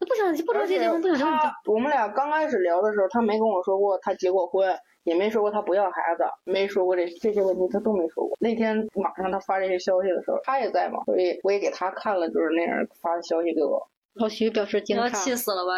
[0.00, 1.32] 就不想不着急结婚，不想结婚。
[1.34, 4.74] 他我们俩刚开始聊的时候，他没跟我说过他结过婚，
[5.04, 8.36] 也没说过他不要孩子，没说过这这些问题，他都没说过。
[8.40, 13.86] 那天晚上他发这些消息的时候，他也在嘛，所以我也给他看了，就是那样发的消息给我。
[14.14, 15.72] 老徐表示惊诧，要气死了吧？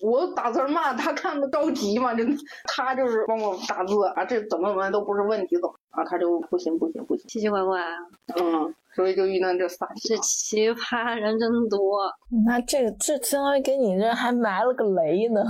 [0.00, 7.96] 我打字慢，他看的着急嘛，真的，他就是帮我打字啊，这怎么怎么都不是问题，怎么啊，他就不行不行不行，奇奇怪怪啊，
[8.38, 10.16] 嗯，所以就遇到这仨这。
[10.18, 12.10] 奇葩人真多。
[12.46, 15.42] 那这个这相当于给你这还埋了个雷呢。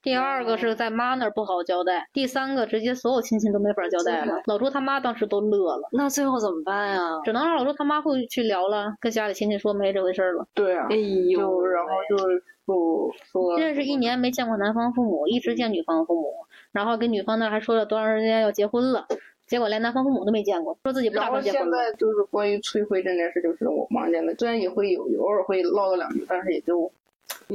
[0.00, 4.40] 第二个是在妈那儿不好交代，第三个直接所有亲戚都没法交代了。
[4.46, 7.20] 老朱他妈当时都乐了，那最后怎么办呀？
[7.24, 10.46] 只能让老朱他妈会去聊了，跟家里亲戚说没这回事了。
[10.54, 16.32] 对啊，哎呦，然后就是说说认识一年没见过男方父母，一直见女方父母，
[16.72, 19.06] 然后跟女方那还说了多长时间要结婚了，
[19.46, 21.76] 结果连男方父母都没见过，说自己不打算结婚了。
[21.76, 26.90] 在就是关于催婚这件事，就是我妈见的，虽然也会有有偶尔会唠叨两句，但是也就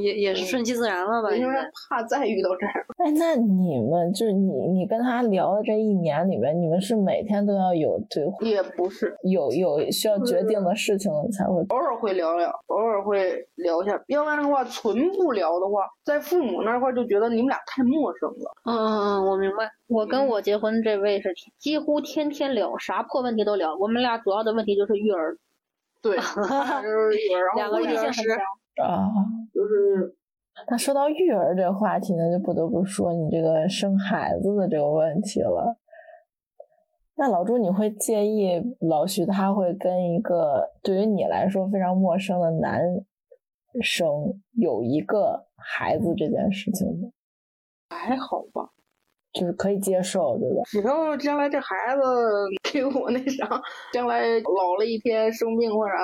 [0.00, 1.30] 也也是顺其自然了吧？
[1.34, 1.54] 因为
[1.88, 2.74] 怕再遇到这样。
[2.98, 11.62] 哎，那你们就是你你跟他聊的这一年里面，你们是每天都要有对话，也不是，有有需要决定的事情才会。
[11.68, 14.02] 偶尔会聊聊，偶尔会聊一下。
[14.08, 18.52] 要不然的话，纯不聊的话，在父母那块儿就觉得你们俩太陌生了。
[18.64, 19.70] 嗯嗯嗯，我明白。
[19.88, 23.76] 我跟我结婚这位是几乎天天聊，啥破问题都聊。
[23.76, 25.36] 我们俩主要的问题就是育儿，
[26.00, 28.22] 对， 就是育儿，然两个后异性时
[28.76, 29.08] 啊，
[29.52, 30.14] 就是
[30.70, 35.76] 那说到育儿这个话题呢，就不得不说你这个生孩子的这个问题了。
[37.16, 42.80] 那老朱，你会介意老徐他会跟一个对于你来说非常陌生的男
[43.82, 47.10] 生有一个孩子这件事情吗？
[47.90, 48.70] 还好吧，
[49.32, 50.62] 就是可以接受，对吧？
[50.64, 52.02] 只要将来这孩子
[52.72, 53.46] 给我那啥，
[53.92, 55.98] 将来老了一天生病或者啥，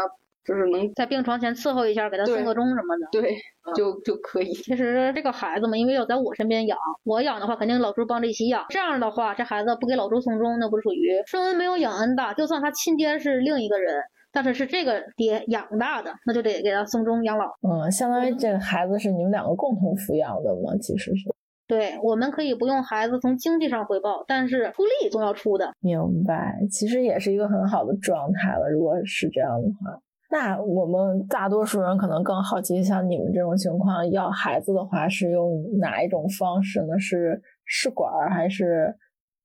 [0.46, 3.08] 就是能在病床前伺候一下，给他送个钟什么的。
[3.10, 3.36] 对
[3.74, 4.52] 就就可以。
[4.52, 8.64] 其实这个孩子嘛，因为要在我身边养，我养的话肯定老朱帮着一起养。
[8.68, 12.32] 这样的话，这孩子不给老朱送钟，那不是属于生恩没有养恩大。
[12.32, 14.00] 就算他亲爹是另一个人，
[14.32, 17.46] 但是是这个爹养大的，那就得给他送终养老。
[17.68, 21.34] 嗯，相当于这个孩子是你们两个共同抚养的嘛，其实是。
[21.68, 25.72] 对，我们可以不用孩子从经济上回报，但是出力总要出的。
[25.80, 28.70] 明白，其实也是一个很好的状态了。
[28.70, 29.98] 如果是这样的话，
[30.30, 36.98] 那我们大多数人可能更好奇，像你们这种情况，要孩子的话是用哪一种方式呢？
[36.98, 38.96] 是试管儿还是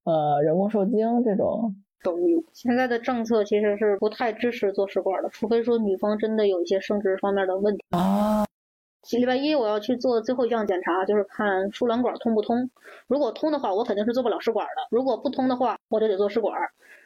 [0.04, 1.76] 呃人工受精这种？
[2.04, 2.44] 都有。
[2.52, 7.86] 现在的政策其实是不太支持做试管的，除非说女方真的有一些生殖方面的问题。
[7.92, 8.44] 啊，
[9.12, 12.72] 礼拜一我要去做最后一项检查，就是看输卵管通不通。
[13.06, 16.60] 如果通的话，我肯定是做不了试管的；如果不通的话，我就得做试管。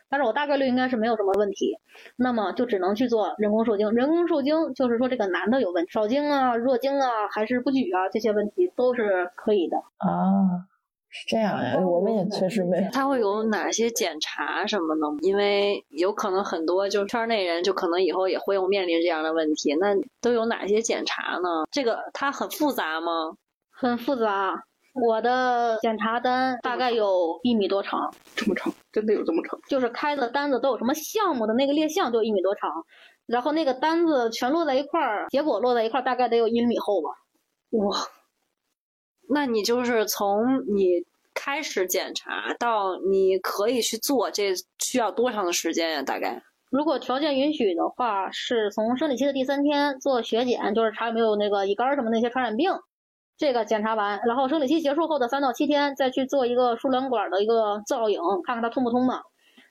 [0.09, 1.77] 但是我大概率应该是没有什么问题，
[2.15, 3.91] 那么就只能去做人工受精。
[3.91, 9.77] 人工受精就是说这个男的有问题，少精啊、弱精啊，还是不举啊，这些问题都是可以的。
[9.97, 10.67] 啊，
[11.09, 12.89] 是这样呀，我们也确实没。
[12.91, 15.17] 他会有哪些检查什么的？
[15.21, 21.65] 因为有可能很多就圈内人就可能以后也会有面临这样的问题，那都有哪些检查呢？
[21.71, 23.35] 这个它很复杂吗？
[23.71, 24.65] 很复杂。
[24.95, 29.59] 我的检查单大概有一米多长，这么长，真的有这么长？
[29.67, 32.71] 就是开的单子都有什么项目的那个列项就一米多长，
[33.25, 37.09] 然后那个单子全摞在一块儿，结果摞在一块儿大概得有一米厚吧。
[37.71, 37.97] 哇，
[39.27, 46.01] 那你就是从你开始检查到你可以去做，这需要多长的时间呀？
[46.01, 46.41] 大概？
[46.71, 52.71] 如果条件允许的话，是从生理期的第三天做血检，就是查有没有那个乙肝什么那些传染病，
[53.37, 59.21] 这个检查完，然后生理期结束后的三到七天再去做一个输卵管的一个造影，看看它通不通嘛。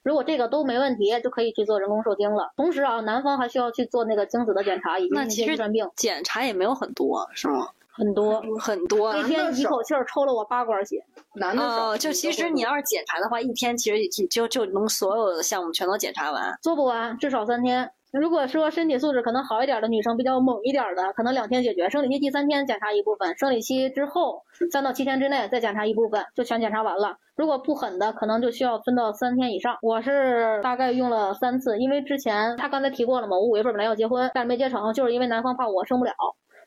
[0.03, 2.53] 如果这个都没问题，就可以去做人工受精了。
[2.57, 7.69] 同时啊，男方还需要去做那个精子的检查以及那那其实些遗传病，检查也没有很多，是吗？
[7.89, 8.43] 很多。
[8.59, 11.03] 很多啊那天一口气儿抽了我八管血，
[11.37, 16.53] 男的就其实你要是检查的话，一天其实就就能所有的项目全都检查完。
[16.61, 17.91] 做不完，至少三天。
[18.21, 21.91] 如果说身体素质可能好一点的女生，比较猛一点的，可能两天解决。
[21.91, 27.17] 生理期第三天检查一部分，生理期之后三到七天之内再检查一部分，就全检查完了。
[27.35, 29.77] 如果不狠的，可能就需要分到三天以上。
[29.83, 36.12] 我是大概用了三次，因为之前他刚才提过了嘛，我五月份本来要结婚，但是没结成，就是因为男方怕我生不了，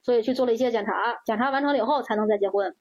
[0.03, 0.91] 所以去做了一些检查，
[1.25, 2.75] 检查完成了以后才能再结婚。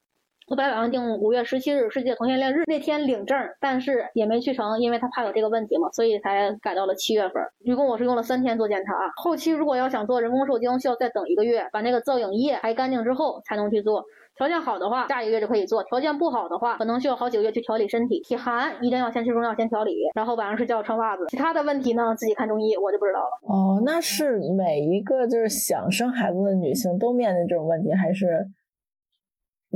[0.48, 7.42] 我本来打算定五月十七日世界同性恋日那天领证，但是也没去成，因为他怕有这个问题嘛，所以才改到了七月份。
[7.64, 14.04] 一共我是用了三天做检查，后期如果要想做人工受精，需要再等一个月，把那个造影液排干净之后才能去做。
[14.36, 18.20] 条件好的话，下一个月就可以做；条件不好的话，可能需要好几个月去调理身体。
[18.20, 21.24] 体寒一定要先吃中药，先调理，然后晚上睡觉穿袜子。
[21.28, 23.26] 其他的问题呢，自己看中医，我就不知道了。
[23.48, 28.46] 哦，那是每一个就是想生孩子的女性都面临这种问题，还是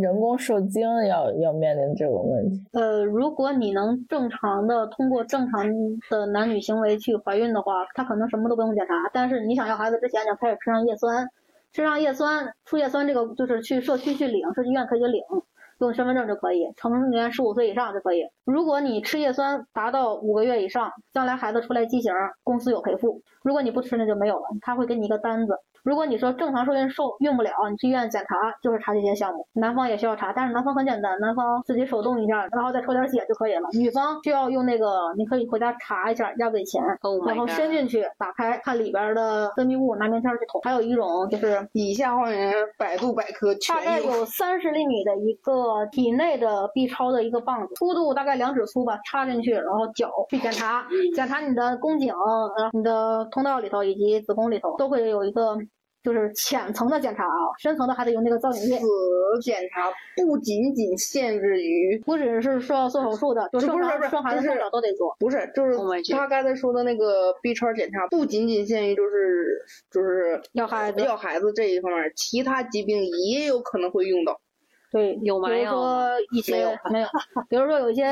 [0.01, 2.64] 人工受精要要面临这种问题？
[2.72, 5.66] 呃，如果你能正常的通过正常
[6.09, 8.94] 的男女行为去怀孕的话，他可能什么都不用检查。
[9.12, 11.28] 但是你想要孩子之前，你要开始吃上叶酸，
[11.72, 15.22] 吃上叶酸，输叶酸这个就是去社区去领，社区医院可以领，
[15.78, 18.22] 用身份证就可以，成年十五岁以上就可以。
[18.44, 25.55] 如果你吃叶酸达到五个月以上，将来孩子出来畸形，公司有赔付；如果你不吃，那就没有了，他会给你一个单子。
[25.85, 33.68] 如果你说正常受孕受孕不了，你去医院检查就是查这些项目，男方也需要查，但是男方很简单，男方自己手动一下，然后再抽点血就可以了。
[33.72, 40.61] 女方需要用那个，你可以回家查一下压岁钱 Oh 然后伸进去打开看里边的分泌物，拿棉签去捅。
[40.62, 55.57] 还有一种就是以下花园百度百科全大概有三十厘米的一个体内的 B 超的一个棒子，粗度大概两指粗吧，插进去，然后绞去检查，检查你的宫颈，然后你的通道里头以及子宫里头都会有一个
[56.03, 58.78] 就是浅层的检查啊，深层的还得用那个造影液。
[58.78, 58.86] 此
[59.40, 65.14] 检查不仅仅限制于，不只是说要做手术的，就是不是生孩子、生长都得做。
[65.18, 74.40] 不是，就是 Oh 他刚才说的那个 B 超检查，不仅仅限于就是就是要孩子要孩子这一方面，其他疾病也有可能会用到。
[74.91, 75.70] 对，有吗比如？
[75.70, 77.07] 说一些 没有，
[77.49, 78.03] 比如说有一些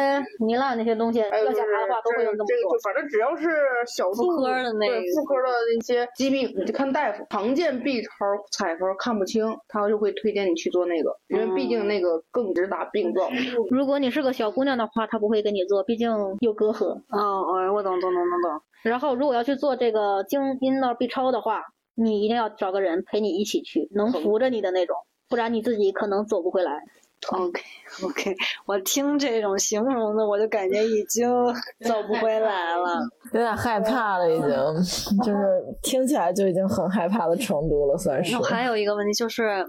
[0.40, 2.78] 糜烂那些东西要检查的话，都会有这么做这个就。
[2.84, 3.48] 反正只要是
[3.86, 7.26] 小妇科的那个妇科的那些疾病，你就看大夫。
[7.30, 8.08] 常见 B 超
[8.52, 13.28] 彩超看不清，他就会推荐你去做那个，因为毕竟那个更直达病灶。
[13.70, 16.10] 如果你是个小姑娘的话，他不会给你做，毕竟
[16.40, 16.86] 有隔阂。
[17.08, 18.62] 哦，哦，我懂懂懂懂懂。
[18.84, 21.62] 然后如果要去做这个经阴道 B 超的话，
[21.96, 24.96] 你一定要找个人陪你一起去，能扶着你的那种，
[25.28, 26.82] 不然你自己可能走不回来。
[27.32, 27.60] OK
[28.04, 31.28] OK，我听这种形容的，我就感觉已经
[31.84, 33.00] 走不回来了。
[33.32, 38.46] 有点害怕了，已经， 就是听起来就已经很害怕的程度了，算是然后。
[38.46, 39.66] 还有一个问题就是，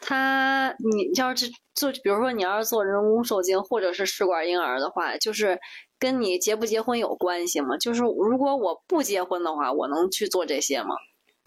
[0.00, 5.56] 他你要是做，比如说你要是做人工受精或者是试管婴儿的话，就是
[6.00, 7.76] 跟你结不结婚有关系吗？
[7.78, 10.96] 就是如果我不结婚的话，我能去做这些吗？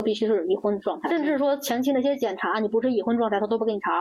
[0.03, 3.99] 必须是已婚状态，甚至说前期那些检查，你不是已婚状态，他都不给你查。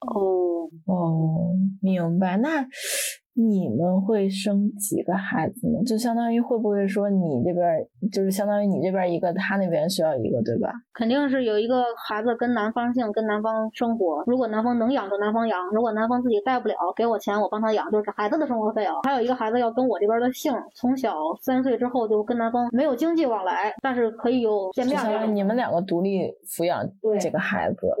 [0.00, 2.36] 哦，哦，明白。
[2.36, 2.66] 那
[3.36, 5.82] 你们会生几个孩子呢？
[5.84, 10.72] 就相当于会不会说你这边儿就是相当于你这边儿一个，他那边需要一个，对吧？
[10.92, 14.22] 肯定是有一个孩子跟男方姓，跟男方生活。
[14.26, 18.94] 如果男方能养就男方养，如果男方自己带不了，给我钱我帮他养，就是孩子的生活费啊。
[19.02, 25.02] 还有一个孩子要跟我这边的姓，从小三岁之后就跟男方没有经济往来，但是可以有见面的。
[25.02, 27.92] 相当于你们两个独立抚养对这个孩子。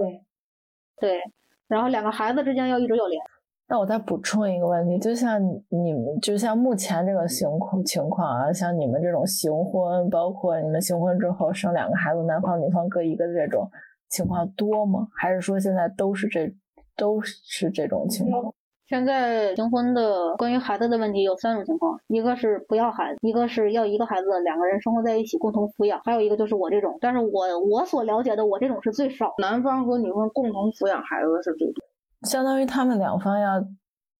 [1.00, 1.20] 对，
[1.66, 3.20] 然后两个孩子之间要一直有联。
[3.66, 5.40] 那我再补充一个问题，就像
[5.70, 13.68] 你们，就像目前这个情况情况啊，像你们这种行婚，包括你们行婚之后生两个孩子，男方女方各一个这种
[14.10, 15.08] 情况多吗？
[15.18, 16.52] 还是说现在都是这
[16.94, 18.52] 都是这种情况？
[18.86, 26.98] 现在行婚的关于孩子的问题有三种情况，一个是不要孩子，一个是要一个孩子，两个人生活在一起共同抚养，还有一个就是我这种。
[27.00, 29.32] 但是我我所了解的，我这种是最少。
[29.38, 31.82] 男方和女方共同抚养孩子是最多。
[32.24, 33.64] 相当于他们两方要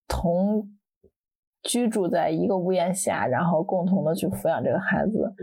[0.06, 0.70] 同
[1.62, 5.34] 居住在一个屋檐下，然后共同的去抚养这个孩子。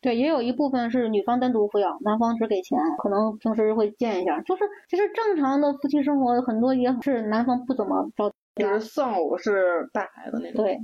[0.00, 4.40] 对，也有一部分是女方单独抚养，男方只给钱，可能平时会见一下。
[4.40, 10.64] 就是其实正常的夫妻生活，很多也是男方不怎么着就是丧偶是带孩子那种。
[10.64, 10.78] 对，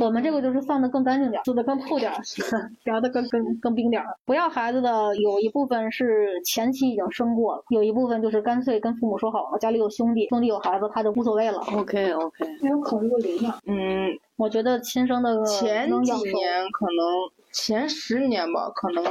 [0.00, 2.18] 我们这个就是放的更干净点儿，做的更透点儿，
[2.84, 4.08] 聊的更更更冰点儿。
[4.24, 11.58] 不要孩子的有一部分是前期已经生过了，有一部分就是干脆跟父母说好了，家里有兄弟，兄弟有孩子他就无所谓了。
[11.74, 13.54] OK OK，没有考虑过领养。
[13.66, 19.04] 嗯，我觉得亲生的前几年可能前十年吧，可能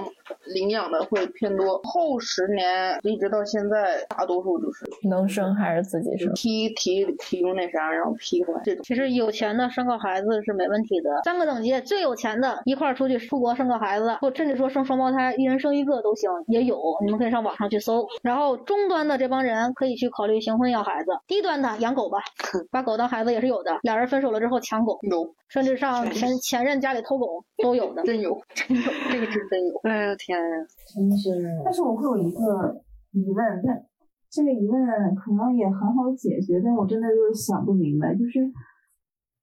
[0.54, 6.34] 领养的会偏多，后十年一直到现在，大多数就是能生还是自己生？
[6.34, 8.84] 提提提供那啥，然后批回来这种。
[8.84, 18.08] 其实有钱的生个孩子是没问题的，三个等级，最有钱的一块儿出去出国生个孩子，或甚至说生双胞胎，一人生一个都行，也有，你们可以上网上去搜。
[18.22, 22.20] 然后中端的这帮人可以去考虑行婚要孩子，低端的养狗吧，
[22.72, 28.04] 把狗当孩子也是有的，俩人分手了之后抢狗，有，甚至上前前任家里偷狗都有的。
[28.04, 29.76] 真有， 真有，这个是真有。
[29.84, 30.56] 哎呦天呀！
[30.94, 31.30] 真是。
[31.64, 33.86] 但是我会有一个疑问，但
[34.30, 38.40] 这个疑问可能也很好解决，但我真的就是想不明白，就是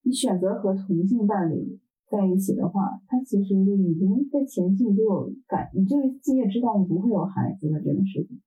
[0.03, 1.78] 你选择和同性伴侣
[2.11, 8.41] 在一起的话，他其实就已经在前期你就有感，你就自己也知道你不会有孩子的这个事情。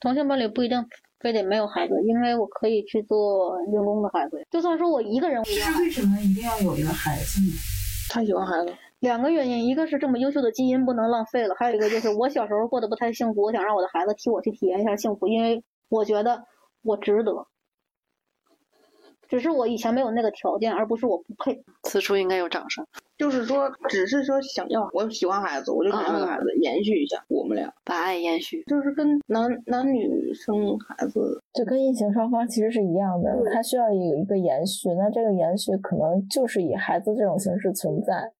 [0.00, 0.78] 同性伴侣不一定
[1.18, 7.52] 非得没有孩子，因为我可以去做人工的孩子，就算说我一个人，我其也要实为什么一定要有一个孩子呢？
[8.10, 16.42] 他喜欢孩子，两个原因，一个是这么优秀的基因不能浪费了，还有一个就是我小时候过得不太幸福，我想让我的孩子替我去体验一下幸福，因为我觉得
[16.82, 17.46] 我值得。
[19.28, 21.62] 只是我以前没有那个条件，而不是我不配。
[21.82, 22.82] 此处应该有掌声。
[23.18, 28.64] 就是说，只是说想要，我喜欢孩子，我就想要个孩子，延续一下我们俩，把爱延续。
[28.66, 38.32] 就是跟男男女生孩子，就跟异性双方其实是一样的，他需要有一个延续，那这个延续可能就是以孩子这种形式存在。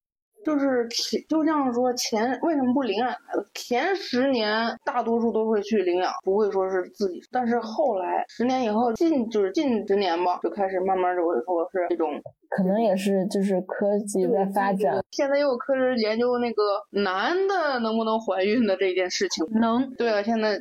[0.44, 3.47] 就是前就像说前为什么不领养孩子？
[3.55, 7.20] 前十年大多数都会去领养，不会说是自己。
[7.31, 12.09] 但是后来十年以后，近就是近十年吧，就开始慢慢就会说是这种
[12.48, 16.62] 可能也是就是科技在发展，现在又有科学研究那个
[16.93, 19.44] 男的能不能怀孕的这件事情。
[19.60, 20.59] 能，对啊，现在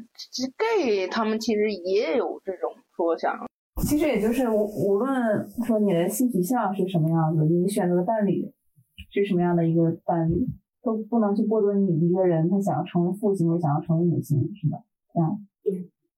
[0.57, 3.33] gay 他们其实也有这种说想。
[3.87, 5.15] 其实也就是无无论
[5.65, 8.43] 说你的性取向是什么样子，你选择的伴侣
[9.11, 10.47] 是什么样的一个伴侣，
[10.83, 14.77] 都不能去剥夺你一个人他想要成为父亲或者想要成为母亲，是吧？
[15.13, 15.45] 嗯，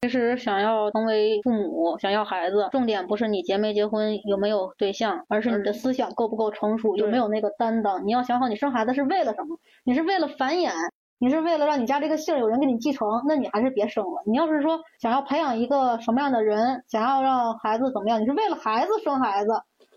[0.02, 8.06] 其实想要成为父母，想要孩子，重点不是你结没结婚，有没有对象，而是你的思想够不够成熟，有没有那个担当。
[8.06, 9.58] 你要想好，你生孩子是为了什么？
[9.84, 10.72] 你是为了繁衍，
[11.20, 14.24] 你是为了让你家这个姓有人给你继承，那你还是别生了。
[14.26, 19.52] 你要是说想要培养一个什么样的人，想要让孩子怎么样，你是为了孩子生孩子，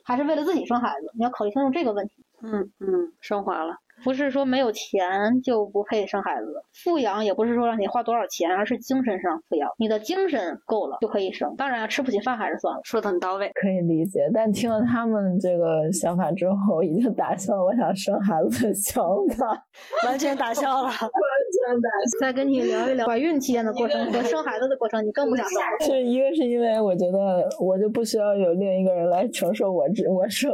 [0.04, 1.12] 还是为了自己生孩子？
[1.16, 2.24] 你要考虑清楚这个问题。
[2.42, 3.76] 嗯嗯，升华了。
[4.04, 9.68] 不是说没有钱就不配生孩子，富养也不是说让你花多少钱，而是精神上富养。
[9.78, 12.80] 你的精神够了就可以生，当然吃不起饭还是算了。
[12.84, 14.28] 说的很到位，可以理解。
[14.34, 19.02] 但听了他们这个想法之后，已经打消我想生孩子的想
[19.36, 19.46] 法，
[20.06, 22.20] 完全打消了，完全打消。
[22.20, 25.88] 再跟你聊一聊怀孕期间的过程和生孩子的过程，你更不想生。
[25.88, 30.52] 就一个是因为我觉得我就不需要有另一个人来承受我这我生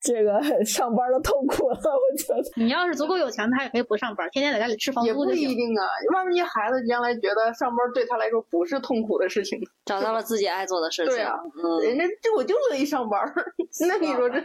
[0.00, 1.76] 这个上班的痛苦了。
[1.76, 11.14] 我觉得你要是足够有钱，他也可以不上班，天天在家里吃房租也不一定啊，万一孩子将来觉得上班对他来说不是痛苦的事情，找到了自己爱做的事 情。
[11.14, 13.20] 对啊，嗯，人家就我就乐意上班，
[13.86, 14.40] 那你说这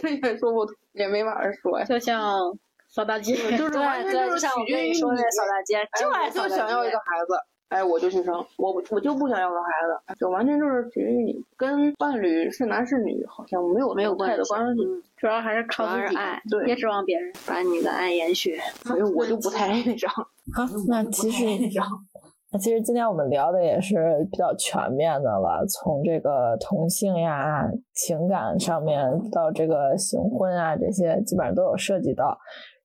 [0.00, 1.84] 这也说不也没法说呀。
[1.84, 2.38] 就像
[2.88, 7.34] 扫大街，就是完全就是取决于你说那扫大街，就爱就想要一个孩子。
[7.74, 14.82] 哎，我就去生，我我就不想要个孩子，就完全就是取决于你跟伴侣是男是女，好像没有没有太的关系，
[15.16, 18.56] 主要还是靠自己爱，对，别指望别人，把你的爱延续。
[18.84, 20.08] 所以我就不太爱 那张。
[20.12, 21.44] 好，那其实
[22.52, 32.38] 那其实今天我们聊的也是比较全面的了，从这个同性呀、情感上面到这个行婚啊，这些基本上都有涉及到。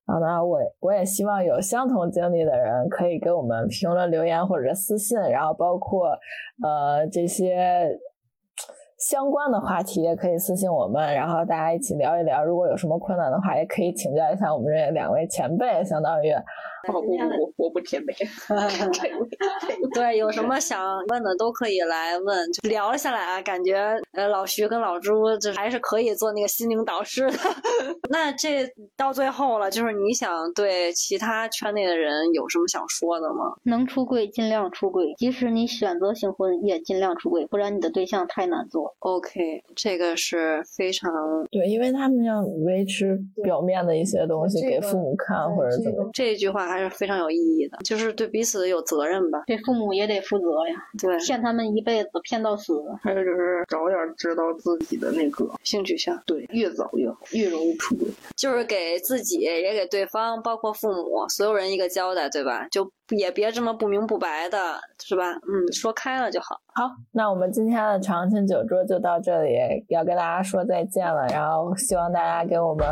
[0.09, 6.17] 然后呢，我我也希望有相同经历的人可以给我们评论留言或者私信，然后包括
[6.63, 7.95] 呃这些
[8.97, 12.43] 相关的话题也可以私信我们，然后大家一起聊一聊。
[12.43, 16.33] 如果有什么困难的话，也可以请教一下我们这两位前辈，相当于。
[16.87, 18.13] 我我我我不甜美，
[19.93, 27.37] 对，有什么想问的都可以来问，就聊下来啊，感觉呃老徐跟老朱就还是可以做那个心灵导师的。
[28.09, 33.53] 那这到最后了，就是你想对其他圈内的人有什么想说的吗？
[33.63, 38.95] 能出柜尽量出柜，即使你选择性婚也尽量出柜，不然你的对象太难做。
[38.99, 41.11] OK，这个是非常
[41.51, 46.09] 对，因为他们要维持表面的一些东西给父母看，或者怎么。
[46.13, 49.43] 这句话还是非常有意义的，就是对彼此有责任吧。
[49.47, 52.73] 对父母也得负责呀，对，骗他们一辈子，骗到死。
[53.01, 58.07] 还有就是早点知道自己的那个性取向，对，越早越好，越容易出轨。
[58.35, 62.67] 就是给自己也给对方，包括父母，所有人一个交代，对吧？
[62.69, 64.57] 就也别这么不明不白的，
[65.03, 65.23] 是吧？
[65.33, 66.59] 嗯，说开了就好。
[66.73, 69.57] 好，那我们今天的长青酒桌就到这里，
[69.87, 71.25] 要跟大家说再见了。
[71.27, 72.87] 然后希望大家给我们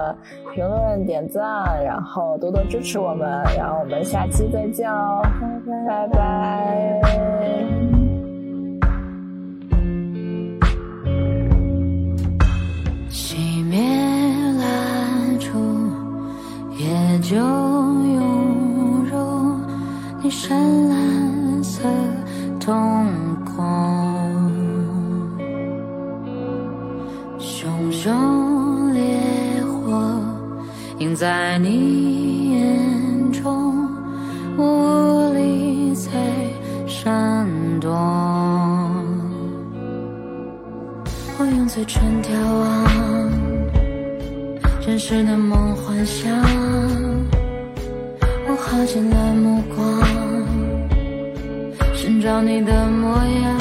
[0.53, 1.44] 评论、点赞，
[1.84, 3.30] 然后多多支持我们。
[3.56, 5.22] 然后我们下期再见哦，
[5.88, 7.02] 拜拜。
[13.10, 13.80] 熄灭
[14.60, 14.65] 蜡
[15.39, 15.48] 烛，
[16.77, 17.38] 也就
[20.27, 21.83] 你深蓝色
[22.59, 23.07] 瞳
[23.45, 23.63] 孔，
[27.39, 29.01] 熊熊烈
[29.63, 30.21] 火
[30.99, 33.89] 映在你眼中，
[34.57, 36.11] 我无力再
[36.85, 37.47] 闪
[37.79, 37.89] 躲。
[41.39, 43.31] 我用嘴唇眺望
[44.81, 46.29] 真实的梦幻想，
[48.49, 49.97] 我耗尽了目光
[52.27, 53.56] 找你的模样，